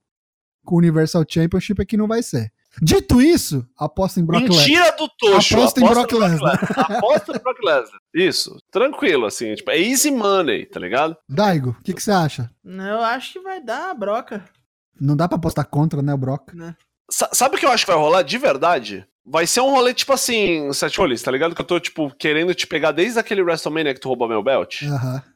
[0.64, 2.52] Com o Universal Championship aqui não vai ser.
[2.82, 4.58] Dito isso, aposta em Brock Lesnar.
[4.58, 5.56] Mentira do Tocho.
[5.56, 6.82] Aposta em Brock Lesnar.
[6.98, 8.00] Aposta em Brock Lesnar.
[8.14, 11.16] Isso, tranquilo, assim, tipo, é easy money, tá ligado?
[11.30, 12.52] Daigo, o que, que você acha?
[12.66, 14.44] Eu acho que vai dar a broca.
[15.00, 16.52] Não dá pra apostar contra, né, o Brock?
[16.56, 16.76] Sa-
[17.32, 19.08] sabe o que eu acho que vai rolar de verdade?
[19.26, 21.56] Vai ser um rolê tipo assim, Seth Rollins, tá ligado?
[21.56, 24.84] Que eu tô, tipo, querendo te pegar desde aquele WrestleMania que tu roubou meu belt.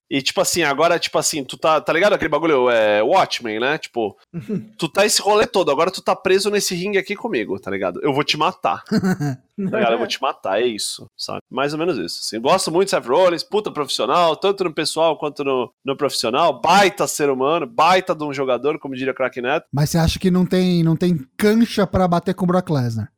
[0.09, 3.77] E, tipo assim, agora, tipo assim, tu tá, tá ligado aquele bagulho, é, Watchmen, né?
[3.77, 4.17] Tipo,
[4.77, 7.99] tu tá esse rolê todo, agora tu tá preso nesse ringue aqui comigo, tá ligado?
[8.01, 9.91] Eu vou te matar, tá ligado?
[9.91, 11.41] Eu vou te matar, é isso, sabe?
[11.49, 12.41] Mais ou menos isso, assim.
[12.41, 17.05] Gosto muito de Seth Rollins, puta profissional, tanto no pessoal quanto no, no profissional, baita
[17.05, 19.67] ser humano, baita de um jogador, como diria Crack Neto.
[19.71, 23.11] Mas você acha que não tem, não tem cancha pra bater com o Brock Lesnar?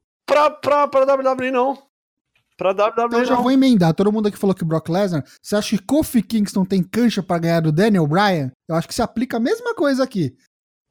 [0.49, 1.77] Pra, pra, pra WWE, não.
[2.57, 3.43] Pra WWE, Então eu já não.
[3.43, 3.93] vou emendar.
[3.93, 5.23] Todo mundo aqui falou que o Brock Lesnar.
[5.41, 8.51] Você acha que Kofi Kingston tem cancha pra ganhar do Daniel Bryan?
[8.69, 10.35] Eu acho que se aplica a mesma coisa aqui.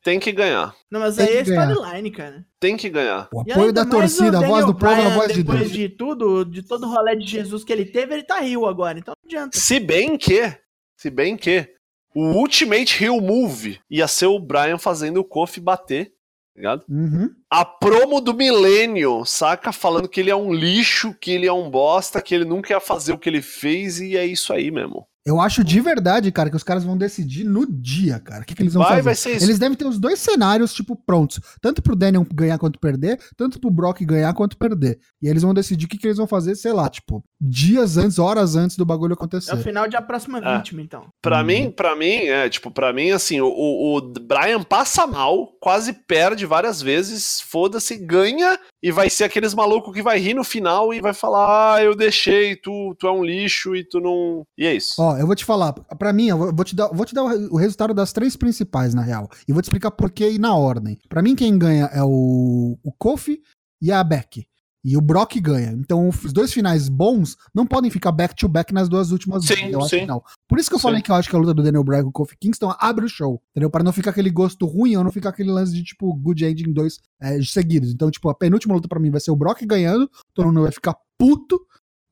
[0.02, 0.74] Tem que ganhar.
[0.90, 2.44] Não, mas Tem aí é storyline, cara.
[2.58, 3.28] Tem que ganhar.
[3.32, 5.72] O apoio da torcida, a voz do povo, a voz de Depois Deus.
[5.72, 8.98] de tudo, de todo o rolê de Jesus que ele teve, ele tá rio agora,
[8.98, 9.58] então não adianta.
[9.58, 10.56] Se bem que,
[10.98, 11.68] se bem que,
[12.14, 16.14] o Ultimate Heel Move ia ser o Brian fazendo o Kofi bater,
[16.56, 16.84] ligado?
[16.88, 17.30] Uhum.
[17.48, 19.72] A promo do milênio, saca?
[19.72, 22.80] Falando que ele é um lixo, que ele é um bosta, que ele nunca ia
[22.80, 25.06] fazer o que ele fez e é isso aí mesmo.
[25.24, 28.42] Eu acho de verdade, cara, que os caras vão decidir no dia, cara.
[28.42, 29.02] O que, que eles vão Vai, fazer?
[29.02, 29.44] vai ser isso.
[29.44, 31.38] Eles devem ter os dois cenários, tipo, prontos.
[31.60, 34.98] Tanto pro Daniel ganhar quanto perder, tanto pro Brock ganhar quanto perder.
[35.20, 38.18] E eles vão decidir o que, que eles vão fazer, sei lá, tipo, dias antes,
[38.18, 39.56] horas antes do bagulho É o acontecer.
[39.58, 40.56] final de a próxima É.
[40.56, 41.06] vítima, então.
[41.20, 41.44] Pra Uhum.
[41.46, 45.92] mim, para mim, é, tipo, pra mim, assim, o, o, o Brian passa mal, quase
[45.92, 50.92] perde várias vezes, foda-se, ganha, e vai ser aqueles malucos que vai rir no final
[50.94, 54.44] e vai falar, ah, eu deixei, tu, tu é um lixo e tu não...
[54.56, 54.94] E é isso.
[55.00, 57.56] Ó, eu vou te falar, pra mim, eu vou- te dar, vou te dar o
[57.56, 59.28] resultado das três principais, na real.
[59.46, 60.98] E vou te explicar por quê e na ordem.
[61.08, 63.42] Pra mim, quem ganha é o, o Kofi
[63.82, 64.46] e a Beck.
[64.82, 65.72] E o Brock ganha.
[65.72, 69.90] Então, os dois finais bons não podem ficar back-to-back nas duas últimas Sim, eu acho
[69.90, 70.06] sim.
[70.06, 70.22] não.
[70.48, 70.82] Por isso que eu Sim.
[70.84, 73.04] falei que eu acho que a luta do Daniel Bryan com o Kofi Kingston abre
[73.04, 73.68] o show, entendeu?
[73.70, 76.72] Pra não ficar aquele gosto ruim ou não ficar aquele lance de, tipo, good ending
[76.72, 77.92] dois é, seguidos.
[77.92, 80.72] Então, tipo, a penúltima luta pra mim vai ser o Brock ganhando, todo mundo vai
[80.72, 81.60] ficar puto,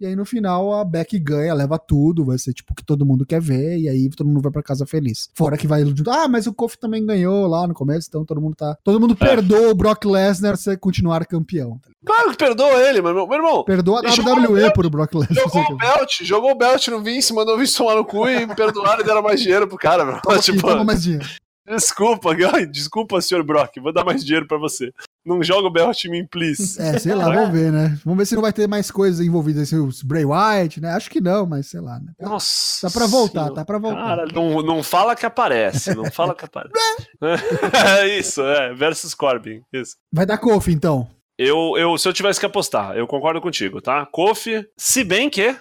[0.00, 3.04] e aí no final a Beck ganha, leva tudo, vai ser tipo o que todo
[3.06, 5.28] mundo quer ver, e aí todo mundo vai pra casa feliz.
[5.34, 8.40] Fora que vai junto, ah, mas o Kofi também ganhou lá no começo, então todo
[8.40, 8.76] mundo tá.
[8.84, 9.26] Todo mundo É.
[9.26, 11.78] perdoa o Brock Lesnar se continuar campeão.
[11.82, 11.90] tá?
[12.06, 13.12] Claro que perdoa ele, meu.
[13.14, 15.44] Meu irmão, Perdoa a WWE o por Brock Lesnar.
[15.44, 18.46] jogou o belt, jogou o belt no Vince, mandou o Vince tomar no cu e
[18.46, 20.20] me perdoaram e deram mais dinheiro pro cara, meu.
[20.22, 21.26] Toma tipo, toma mais dinheiro.
[21.76, 22.34] Desculpa,
[22.70, 24.92] desculpa, senhor Brock, vou dar mais dinheiro pra você.
[25.24, 26.78] Não joga o em mim, please.
[26.80, 27.98] É, sei lá, vamos ver, né?
[28.04, 30.92] Vamos ver se não vai ter mais coisas envolvidas, assim, os Bray Wyatt, né?
[30.92, 32.12] Acho que não, mas sei lá, né?
[32.18, 32.88] Nossa.
[32.88, 33.54] Tá pra voltar, senhora.
[33.54, 34.04] tá pra voltar.
[34.04, 36.72] Cara, não, não fala que aparece, não fala que aparece.
[38.00, 39.96] é isso, é, versus Corbin, isso.
[40.12, 41.08] Vai dar Kofi, então.
[41.36, 44.06] Eu, eu, se eu tivesse que apostar, eu concordo contigo, tá?
[44.06, 45.54] Kofi, se bem que,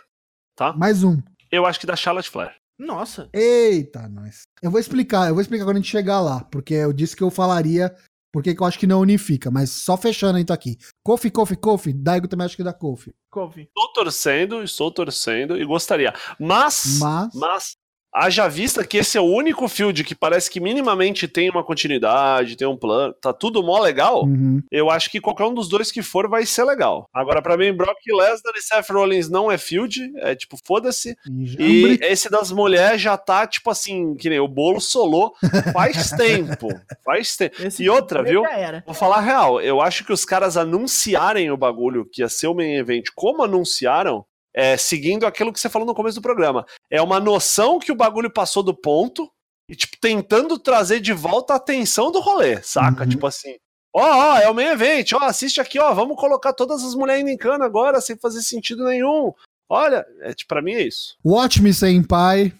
[0.56, 0.74] tá?
[0.74, 1.22] Mais um.
[1.52, 2.54] Eu acho que dá Charlotte Flair.
[2.78, 3.30] Nossa.
[3.34, 4.44] Eita, nós.
[4.62, 7.24] Eu vou explicar, eu vou explicar quando a gente chegar lá, porque eu disse que
[7.24, 7.96] eu falaria
[8.32, 10.78] porque que eu acho que não unifica, mas só fechando então aqui.
[11.04, 13.12] Kofi, Kofi, Kofi, Daigo também acho que dá Kofi.
[13.32, 13.62] Kofi.
[13.62, 16.14] Estou torcendo, estou torcendo e gostaria.
[16.40, 17.78] Mas, Mas, mas,
[18.14, 22.56] haja vista que esse é o único field que parece que minimamente tem uma continuidade,
[22.56, 24.24] tem um plano, tá tudo mó legal.
[24.26, 24.62] Uhum.
[24.72, 27.08] Eu acho que qualquer um dos dois que for vai ser legal.
[27.14, 31.16] Agora, pra mim, Brock Lesnar e Seth Rollins não é field, é tipo, foda-se.
[31.60, 35.34] E esse das mulheres já tá, tipo assim, que nem o bolo solou
[35.74, 36.68] faz tempo.
[37.04, 37.62] Faz tempo.
[37.62, 38.46] Esse E outra, já viu?
[38.46, 38.84] era.
[38.86, 42.48] Vou falar a real, eu acho que os caras anunciarem o bagulho que ia ser
[42.48, 44.26] o main event, como anunciaram,
[44.58, 46.66] é, seguindo aquilo que você falou no começo do programa.
[46.90, 49.32] É uma noção que o bagulho passou do ponto
[49.70, 53.04] e, tipo, tentando trazer de volta a atenção do rolê, saca?
[53.04, 53.10] Uhum.
[53.10, 53.56] Tipo assim,
[53.96, 57.22] ó, ó, é o main event, ó, assiste aqui, ó, vamos colocar todas as mulheres
[57.22, 59.32] indo em cana agora, sem fazer sentido nenhum.
[59.70, 61.16] Olha, é, tipo, pra mim é isso.
[61.24, 62.52] Watch me, Senpai.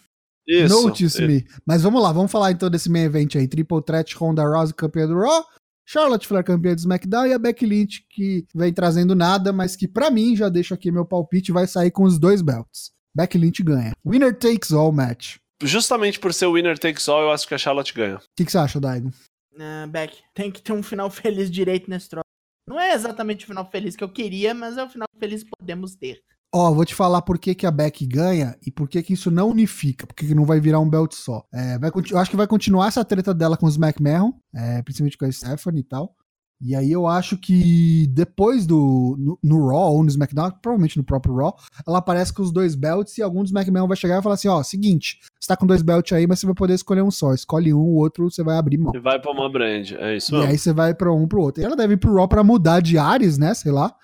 [0.48, 0.84] Isso.
[0.84, 1.28] Notice isso.
[1.28, 1.48] me.
[1.66, 3.48] Mas vamos lá, vamos falar então desse main event aí.
[3.48, 5.44] Triple Threat, Ronda Rousey, campeã do Raw.
[5.90, 7.28] Charlotte Flair, campeã do SmackDown.
[7.28, 10.92] E a Becky Lynch, que vem trazendo nada, mas que pra mim, já deixo aqui
[10.92, 12.92] meu palpite, vai sair com os dois belts.
[13.16, 13.94] Becky Lynch ganha.
[14.06, 15.38] Winner takes all match.
[15.64, 18.18] Justamente por ser o winner takes all, eu acho que a Charlotte ganha.
[18.18, 19.12] O que, que você acha, Daigo?
[19.60, 22.26] Ah, Beck, tem que ter um final feliz direito nesse troço.
[22.68, 25.50] Não é exatamente o final feliz que eu queria, mas é o final feliz que
[25.58, 26.22] podemos ter.
[26.58, 29.30] Ó, vou te falar por que, que a Beck ganha e por que, que isso
[29.30, 31.44] não unifica, porque que não vai virar um belt só.
[31.54, 35.18] É, vai eu acho que vai continuar essa treta dela com os McMahon, é, principalmente
[35.20, 36.16] com a Stephanie e tal.
[36.60, 39.16] E aí eu acho que depois do.
[39.20, 41.56] No, no Raw ou no SmackDown, provavelmente no próprio Raw,
[41.88, 44.48] ela aparece com os dois belts e algum dos McMahon vai chegar e falar assim:
[44.48, 47.32] ó, seguinte, você tá com dois belts aí, mas você vai poder escolher um só.
[47.32, 48.92] Escolhe um, o outro você vai abrir mão.
[48.96, 50.50] E vai pra uma brand, é isso E mesmo.
[50.52, 51.62] aí você vai pra um pro outro.
[51.62, 53.54] E ela deve ir pro Raw pra mudar de Ares, né?
[53.54, 53.96] Sei lá.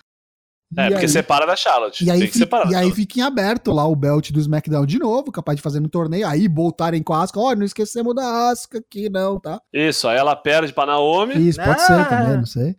[0.76, 2.04] É, E porque aí- separa da Charlotte.
[2.04, 2.70] e aí, Tem que fi- separar.
[2.70, 5.78] e aí fica em aberto lá o belt do SmackDown de novo, capaz de fazer
[5.78, 7.38] no torneio, aí voltarem com a Asuka.
[7.38, 9.60] Ó, não esquecemos da Asuka aqui, não, tá?
[9.72, 11.34] Isso, aí ela perde pra Naomi.
[11.48, 11.86] Isso, pode Ah.
[11.86, 12.74] ser também, não sei.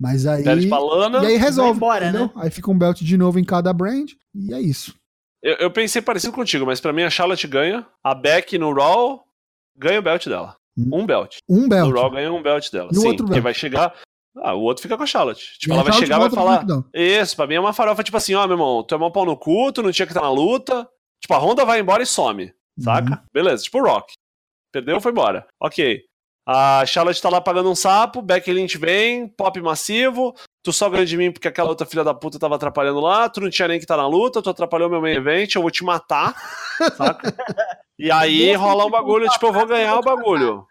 [0.00, 0.44] Mas aí.
[0.44, 1.22] Perde pra Lana.
[1.24, 1.76] E aí resolve.
[1.76, 2.30] embora, né?
[2.36, 4.10] Aí fica um belt de novo em cada brand.
[4.34, 4.94] E é isso.
[5.42, 7.86] Eu, eu pensei parecido contigo, mas pra mim a Charlotte ganha.
[8.04, 9.22] A Beck no Raw
[9.76, 10.54] ganha o belt dela.
[10.76, 10.90] Hum.
[10.92, 11.36] Um belt.
[11.48, 11.88] Um belt.
[11.88, 12.90] No Raw ganha um belt dela.
[12.92, 13.44] No Sim, outro porque belt.
[13.44, 13.94] vai chegar.
[14.38, 15.58] Ah, o outro fica com a Charlotte.
[15.58, 16.64] Tipo, E ela vai chegar e vai falar.
[16.92, 19.24] Isso, pra mim é uma farofa, tipo assim, ó, meu irmão, tu é mó pau
[19.24, 20.86] no cu, tu não tinha que estar na luta.
[21.20, 23.10] Tipo, a Honda vai embora e some, saca?
[23.10, 23.18] Uhum.
[23.32, 24.12] Beleza, tipo o Rock.
[24.72, 25.46] Perdeu, foi embora.
[25.60, 26.02] Ok.
[26.48, 30.32] A Charlotte tá lá pagando um sapo, Becky Lynch vem, pop massivo,
[30.62, 33.40] tu só ganha de mim porque aquela outra filha da puta tava atrapalhando lá, tu
[33.40, 35.82] não tinha nem que estar na luta, tu atrapalhou meu main event, eu vou te
[35.82, 36.36] matar,
[36.96, 37.34] saca?
[37.98, 40.66] E aí rola um bagulho, tipo, eu vou ganhar o bagulho.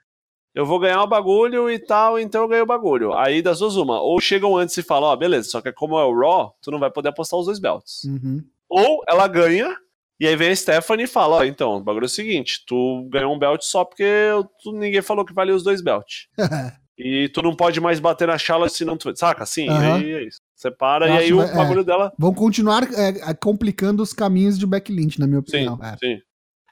[0.55, 3.13] Eu vou ganhar o bagulho e tal, então eu ganho o bagulho.
[3.13, 6.05] Aí das duas uma, ou chegam antes e falam, ó, beleza, só que como é
[6.05, 8.05] o Raw, tu não vai poder apostar os dois belts.
[8.05, 8.41] Uhum.
[8.69, 9.75] Ou ela ganha,
[10.19, 13.05] e aí vem a Stephanie e fala, ó, então, o bagulho é o seguinte, tu
[13.11, 14.05] ganhou um belt só porque
[14.63, 16.27] tu- ninguém falou que valia os dois belts.
[16.97, 19.13] E tu não pode mais bater na Charlotte se não tu...
[19.17, 19.43] Saca?
[19.43, 19.95] Assim, Aham.
[19.97, 20.39] aí é isso.
[20.55, 22.13] Separa, Eu e aí o vai- bagulho dela...
[22.17, 25.79] Vão continuar é, é, complicando os caminhos de Becky Lynch, na minha Sim, opinião.
[25.83, 25.97] É.
[25.97, 26.21] sim.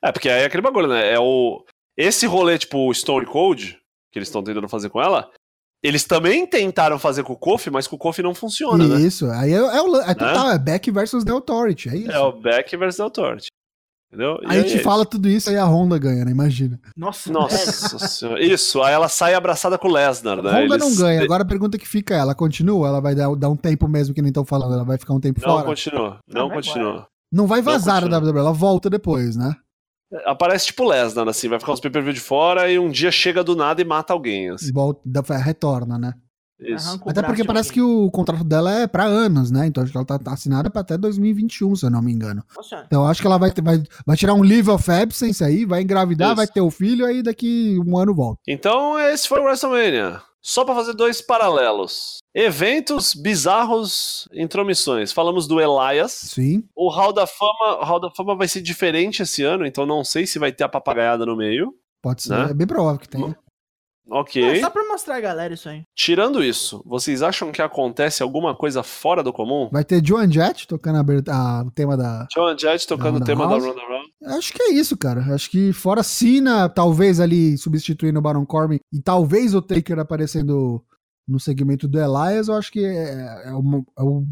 [0.01, 1.11] É, porque aí é aquele bagulho, né?
[1.13, 1.61] É o...
[1.97, 3.77] Esse rolê, tipo, Stone Cold,
[4.11, 5.29] que eles estão tentando fazer com ela,
[5.83, 9.01] eles também tentaram fazer com o Kofi, mas com o Kofi não funciona, né?
[9.01, 12.11] Isso, aí é, é, o, é total, é Beck versus The Authority, é isso.
[12.11, 13.47] É o Beck versus Authority.
[14.07, 14.37] Entendeu?
[14.43, 16.29] E Aí a aí gente é fala tudo isso, aí a Honda ganha, né?
[16.31, 16.79] Imagina.
[16.95, 17.33] Nossa, isso.
[17.33, 18.43] Nossa senhora.
[18.43, 20.51] Isso, aí ela sai abraçada com o Lesnar, né?
[20.63, 21.23] Honda não Eles- ganha.
[21.23, 22.87] Agora a pergunta que fica é, ela continua?
[22.87, 24.73] Ela vai dar, dar um tempo mesmo que nem estão falando?
[24.75, 25.65] Ela vai ficar um tempo Não fora?
[25.65, 27.07] continua, não, Não, vai continua.
[27.31, 28.19] Não vai vazar continua.
[28.21, 29.55] da WWE, ela volta depois, né?
[30.25, 33.55] Aparece tipo Lesnar, assim, vai ficar uns pay-per-view de fora e um dia chega do
[33.55, 34.71] nada e mata alguém, assim.
[34.71, 35.01] Volta,
[35.37, 36.13] retorna, né?
[36.59, 37.01] Isso.
[37.05, 39.65] Até porque parece que o contrato dela é pra anos, né?
[39.67, 42.41] Então acho que ela tá assinada pra até 2021, se eu não me engano.
[42.55, 45.65] Nossa, Então acho que ela vai, ter- vai, vai tirar um leave of absence aí,
[45.65, 46.35] vai engravidar, Isso.
[46.37, 48.39] vai ter o filho, aí daqui um ano volta.
[48.47, 50.21] Então, esse foi o WrestleMania.
[50.45, 52.17] Só pra fazer dois paralelos.
[52.35, 55.13] Eventos bizarros, intromissões.
[55.13, 56.11] Falamos do Elias.
[56.11, 56.65] Sim.
[56.75, 60.03] O Hall da Fama, o Hall da Fama vai ser diferente esse ano, então não
[60.03, 61.73] sei se vai ter a papagaiada no meio.
[62.01, 62.31] Pode ser.
[62.31, 62.51] Né?
[62.51, 63.37] É bem provável que tenha.
[64.09, 64.43] Ok.
[64.43, 65.83] é só pra mostrar a galera isso aí.
[65.95, 69.69] Tirando isso, vocês acham que acontece alguma coisa fora do comum?
[69.71, 72.27] Vai ter Joan Jett tocando a a- o tema da.
[72.33, 73.63] John Jett tocando o tema House?
[73.63, 74.37] da Ronda Rousey.
[74.37, 75.21] Acho que é isso, cara.
[75.33, 80.83] Acho que fora Cena, talvez ali substituindo o Baron Corbin e talvez o Taker aparecendo
[81.27, 84.25] no segmento do Elias, eu acho que é, é o, é o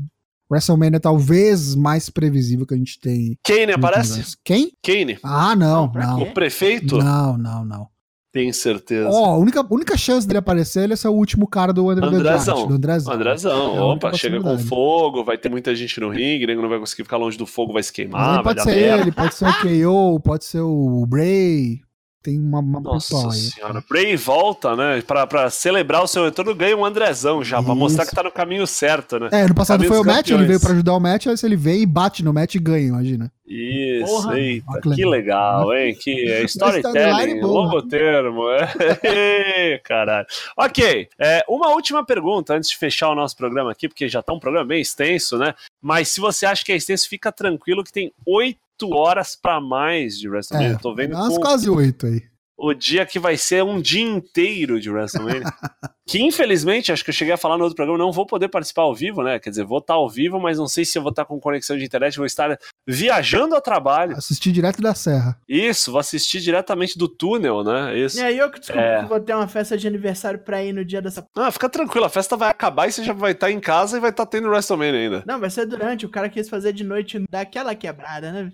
[0.52, 3.38] WrestleMania talvez mais previsível que a gente tem.
[3.42, 4.36] Kane aparece?
[4.44, 4.74] Quem?
[4.84, 5.18] Kane.
[5.24, 6.22] Ah, não, Não?
[6.24, 6.98] O prefeito?
[6.98, 7.88] Não, não, não.
[8.32, 9.10] Tenho certeza.
[9.10, 12.08] Ó, a única, única chance dele aparecer ele é ser o último cara do André
[12.08, 12.66] Andrezão.
[12.66, 13.14] do Andrezão.
[13.14, 16.80] Andrezão, É opa, chega com fogo, vai ter muita gente no ringue, nego não vai
[16.80, 19.54] conseguir ficar longe do fogo, vai se queimar, vai pode ser ele, pode ser o
[19.62, 21.82] KO, pode ser o Bray.
[22.24, 23.38] Tem uma, uma Nossa pessoal aí.
[23.38, 25.02] senhora, Bray volta, né?
[25.02, 27.80] Pra, pra celebrar o seu retorno, ganha um Andrezão já, pra Isso.
[27.80, 29.30] mostrar que tá no caminho certo, né?
[29.32, 31.46] É, no passado Caminho foi o match, ele veio pra ajudar o match, aí se
[31.46, 33.32] ele vem e bate no match e ganha, imagina.
[33.48, 34.40] Isso, Porra.
[34.40, 35.68] eita, que legal.
[35.68, 35.98] legal, hein?
[36.00, 37.64] Que é storytelling, boa.
[37.64, 38.44] longo termo.
[38.52, 39.80] É.
[39.84, 40.28] Caralho.
[40.56, 44.32] Ok, é, uma última pergunta antes de fechar o nosso programa aqui, porque já tá
[44.32, 45.54] um programa bem extenso, né?
[45.82, 48.60] Mas se você acha que é extenso, fica tranquilo que tem oito
[48.90, 50.76] horas pra mais de WrestleMania.
[50.76, 52.22] É, Tô vendo umas com quase oito aí.
[52.58, 55.44] o dia que vai ser um dia inteiro de WrestleMania.
[56.08, 58.82] que infelizmente, acho que eu cheguei a falar no outro programa, não vou poder participar
[58.82, 59.40] ao vivo, né?
[59.40, 61.78] Quer dizer, vou estar ao vivo, mas não sei se eu vou estar com conexão
[61.78, 64.18] de internet, vou estar viajando a trabalho.
[64.18, 65.38] Assisti direto da Serra.
[65.48, 67.98] Isso, vou assistir diretamente do túnel, né?
[67.98, 68.18] Isso.
[68.20, 69.02] E aí eu que descobri É.
[69.04, 71.26] que vou ter uma festa de aniversário pra ir no dia dessa.
[71.38, 74.02] Ah, fica tranquilo, a festa vai acabar e você já vai estar em casa e
[74.02, 75.24] vai estar tendo WrestleMania ainda.
[75.26, 76.06] Não, vai ser durante.
[76.06, 78.52] O cara quis fazer de noite daquela quebrada, né?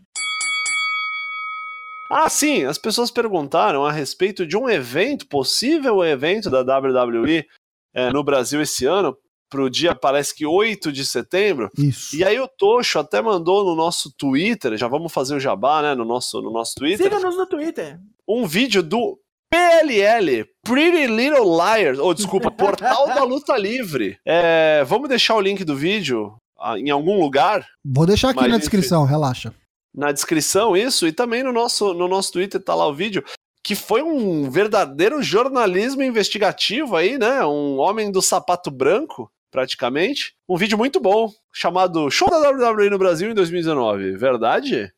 [2.12, 7.46] Ah, sim, as pessoas perguntaram a respeito de um evento, possível evento da WWE
[7.94, 9.18] é, no Brasil esse ano,
[9.50, 11.70] pro dia, parece que 8 de setembro.
[11.78, 12.16] Isso.
[12.16, 15.96] E aí o Tocho até mandou no nosso Twitter, já vamos fazer o jabá, né,
[15.96, 18.00] no nosso, no nosso Twitter, Siga-nos no Twitter.
[18.28, 24.18] um vídeo do PLL, Pretty Little Liars, ou desculpa, Portal da Luta Livre.
[24.26, 28.50] É, vamos deixar o link do vídeo ah, em algum lugar Vou deixar aqui Mas,
[28.50, 28.60] na enfim.
[28.60, 29.54] descrição, relaxa.
[29.98, 33.24] Na descrição isso, e também no nosso, no nosso Twitter tá lá o vídeo,
[33.64, 37.44] que foi um verdadeiro jornalismo investigativo aí, né?
[37.44, 40.36] Um homem do sapato branco, praticamente.
[40.48, 44.16] Um vídeo muito bom, chamado Show da WWE no Brasil em 2019.
[44.16, 44.94] Verdade?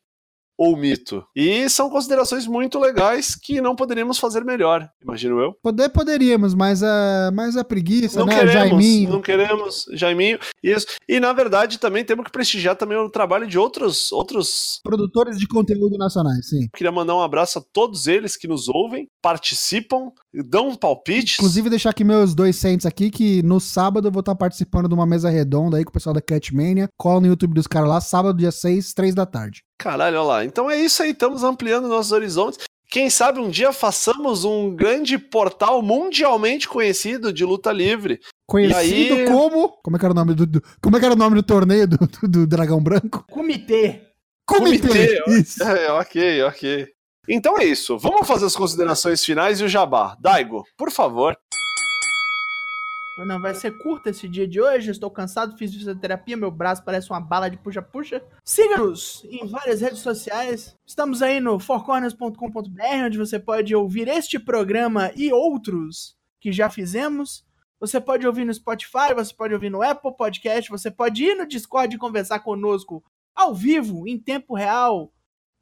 [0.60, 1.24] Ou mito?
[1.34, 5.54] E são considerações muito legais que não poderíamos fazer melhor, imagino eu.
[5.62, 8.34] Poder poderíamos, mas a, mas a preguiça, Não né?
[8.34, 9.10] queremos, Jaiminho.
[9.10, 10.38] não queremos, Jaiminho.
[10.62, 10.86] Isso.
[11.08, 15.48] E na verdade também temos que prestigiar também o trabalho de outros outros Produtores de
[15.48, 16.68] conteúdo nacionais, sim.
[16.76, 21.34] Queria mandar um abraço a todos eles que nos ouvem, participam, dão palpites.
[21.38, 24.94] Inclusive, deixar aqui meus dois cents aqui, que no sábado eu vou estar participando de
[24.94, 26.88] uma mesa redonda aí com o pessoal da Catmania.
[26.96, 29.62] Cola no YouTube dos caras lá, sábado, dia 6, 3 da tarde.
[29.78, 30.44] Caralho, olha lá.
[30.44, 32.58] Então é isso aí, estamos ampliando nossos horizontes.
[32.88, 38.18] Quem sabe um dia façamos um grande portal mundialmente conhecido de luta livre.
[38.48, 39.68] Conhecido aí- como.
[39.84, 41.42] Como é que era o nome do, do- Como é que era o nome do
[41.42, 43.24] torneio do, do- do Dragão Branco?
[43.30, 44.02] Comitê.
[44.44, 45.62] Comitê, Isso.
[45.62, 46.88] É, ok, ok.
[47.28, 47.98] Então é isso.
[47.98, 50.16] Vamos fazer as considerações finais e o jabá.
[50.20, 51.36] Daigo, por favor.
[53.26, 54.90] Não, vai ser curto esse dia de hoje.
[54.90, 58.22] Estou cansado, fiz fisioterapia, meu braço parece uma bala de puxa-puxa.
[58.44, 60.74] Siga-nos em várias redes sociais.
[60.86, 67.44] Estamos aí no fourcorners.com.br, onde você pode ouvir este programa e outros que já fizemos.
[67.78, 71.46] Você pode ouvir no Spotify, você pode ouvir no Apple Podcast, você pode ir no
[71.46, 73.02] Discord e conversar conosco
[73.34, 75.12] ao vivo, em tempo real.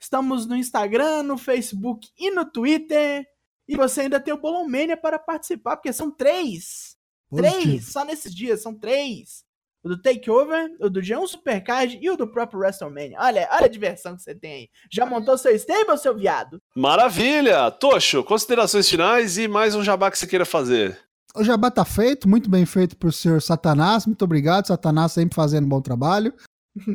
[0.01, 3.27] Estamos no Instagram, no Facebook e no Twitter.
[3.67, 6.97] E você ainda tem o Bolomania para participar, porque são três.
[7.29, 7.63] Positivo.
[7.63, 9.45] Três, só nesses dias, são três.
[9.83, 13.17] O do Takeover, o do G1 Supercard e o do próprio WrestleMania.
[13.21, 14.69] Olha, olha a diversão que você tem aí.
[14.91, 16.61] Já montou seu stable, seu viado?
[16.75, 17.71] Maravilha!
[17.71, 20.99] Tocho, considerações finais e mais um jabá que você queira fazer.
[21.37, 24.07] O jabá tá feito, muito bem feito pro senhor Satanás.
[24.07, 26.35] Muito obrigado, Satanás sempre fazendo um bom trabalho.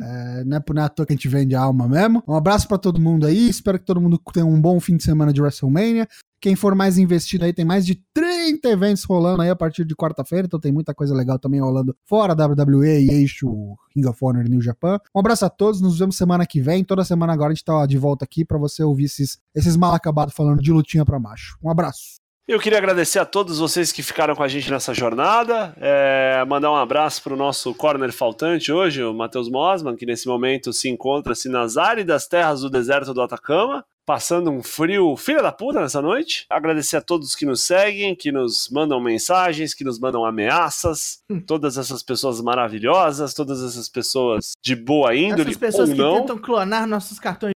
[0.02, 2.22] É, não é por nada que a gente vende a alma mesmo.
[2.26, 3.48] Um abraço pra todo mundo aí.
[3.48, 6.08] Espero que todo mundo tenha um bom fim de semana de WrestleMania.
[6.40, 9.94] Quem for mais investido aí, tem mais de 30 eventos rolando aí a partir de
[9.94, 10.46] quarta-feira.
[10.46, 13.48] Então tem muita coisa legal também rolando fora WWE e eixo
[13.96, 14.98] Ring of Honor New Japan.
[15.14, 15.80] Um abraço a todos.
[15.80, 16.84] Nos vemos semana que vem.
[16.84, 19.94] Toda semana agora a gente tá de volta aqui pra você ouvir esses, esses mal
[19.94, 21.56] acabados falando de lutinha pra macho.
[21.62, 22.23] Um abraço.
[22.46, 25.74] Eu queria agradecer a todos vocês que ficaram com a gente nessa jornada.
[25.80, 30.28] É, mandar um abraço para o nosso corner faltante hoje, o Matheus Mosman, que nesse
[30.28, 35.50] momento se encontra-se nas áridas terras do deserto do Atacama, passando um frio filha da
[35.50, 36.44] puta nessa noite.
[36.50, 41.78] Agradecer a todos que nos seguem, que nos mandam mensagens, que nos mandam ameaças, todas
[41.78, 46.20] essas pessoas maravilhosas, todas essas pessoas de boa índole Essas pessoas ou que não.
[46.20, 47.54] tentam clonar nossos cartões.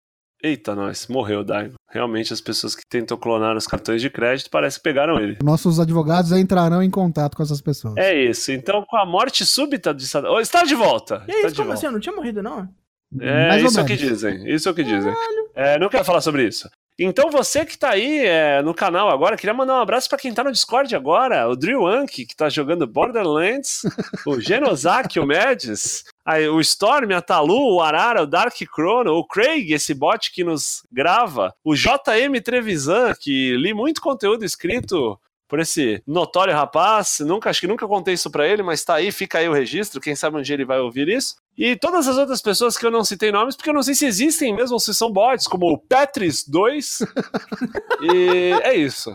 [0.44, 1.72] Eita, nós, morreu o Daigo.
[1.90, 5.38] Realmente as pessoas que tentam clonar os cartões de crédito parece que pegaram ele.
[5.42, 7.96] Nossos advogados entrarão em contato com essas pessoas.
[7.96, 8.52] É isso.
[8.52, 10.30] Então, com a morte súbita de Saddam.
[10.34, 11.24] Oh, está de volta!
[11.26, 11.72] E Está é isso, de como volta.
[11.78, 11.86] assim?
[11.86, 12.68] Eu não tinha morrido, não?
[13.18, 14.46] É Mais isso é o que dizem.
[14.54, 15.14] Isso é o que dizem.
[15.54, 16.68] É, não quero falar sobre isso.
[16.98, 20.32] Então, você que tá aí é, no canal agora, queria mandar um abraço pra quem
[20.32, 21.48] tá no Discord agora.
[21.48, 23.82] O Drill Anki, que tá jogando Borderlands.
[24.24, 26.04] o Genosaki, o Medis.
[26.52, 30.86] O Storm, a Talu, o Arara, o Dark Chrono, o Craig, esse bot que nos
[30.92, 31.52] grava.
[31.64, 35.18] O JM Trevisan, que li muito conteúdo escrito
[35.48, 37.20] por esse notório rapaz.
[37.20, 40.00] Nunca, acho que nunca contei isso pra ele, mas tá aí, fica aí o registro.
[40.00, 41.36] Quem sabe um dia ele vai ouvir isso.
[41.56, 44.06] E todas as outras pessoas que eu não citei nomes, porque eu não sei se
[44.06, 47.06] existem mesmo ou se são bots, como o Petris2.
[48.02, 49.14] e é isso.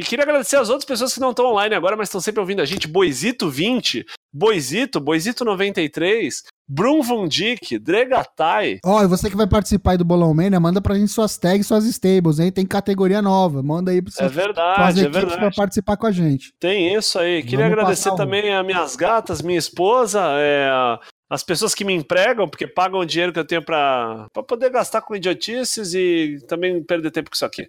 [0.00, 2.62] E queria agradecer às outras pessoas que não estão online agora, mas estão sempre ouvindo
[2.62, 2.88] a gente.
[2.88, 6.36] Boisito20, Boisito, Boisito93,
[6.66, 8.78] Brum Vundik, Dregatai.
[8.82, 11.66] Ó, e você que vai participar aí do Bolão Mania, manda pra gente suas tags,
[11.66, 12.50] suas stables, hein?
[12.50, 13.62] Tem categoria nova.
[13.62, 15.56] Manda aí pra É você verdade, fazer é equipes pra verdade.
[15.56, 16.50] participar com a gente.
[16.58, 17.42] Tem isso aí.
[17.42, 20.70] Queria Vamos agradecer também a minhas gatas, minha esposa, é,
[21.28, 24.70] as pessoas que me empregam, porque pagam o dinheiro que eu tenho pra pra poder
[24.70, 27.68] gastar com idiotices e também perder tempo com isso aqui.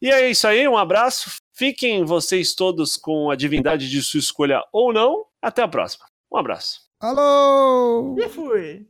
[0.00, 1.30] E é isso aí, um abraço.
[1.52, 5.26] Fiquem vocês todos com a divindade de sua escolha ou não.
[5.40, 6.06] Até a próxima.
[6.32, 6.80] Um abraço.
[6.98, 8.16] Alô!
[8.18, 8.86] E fui.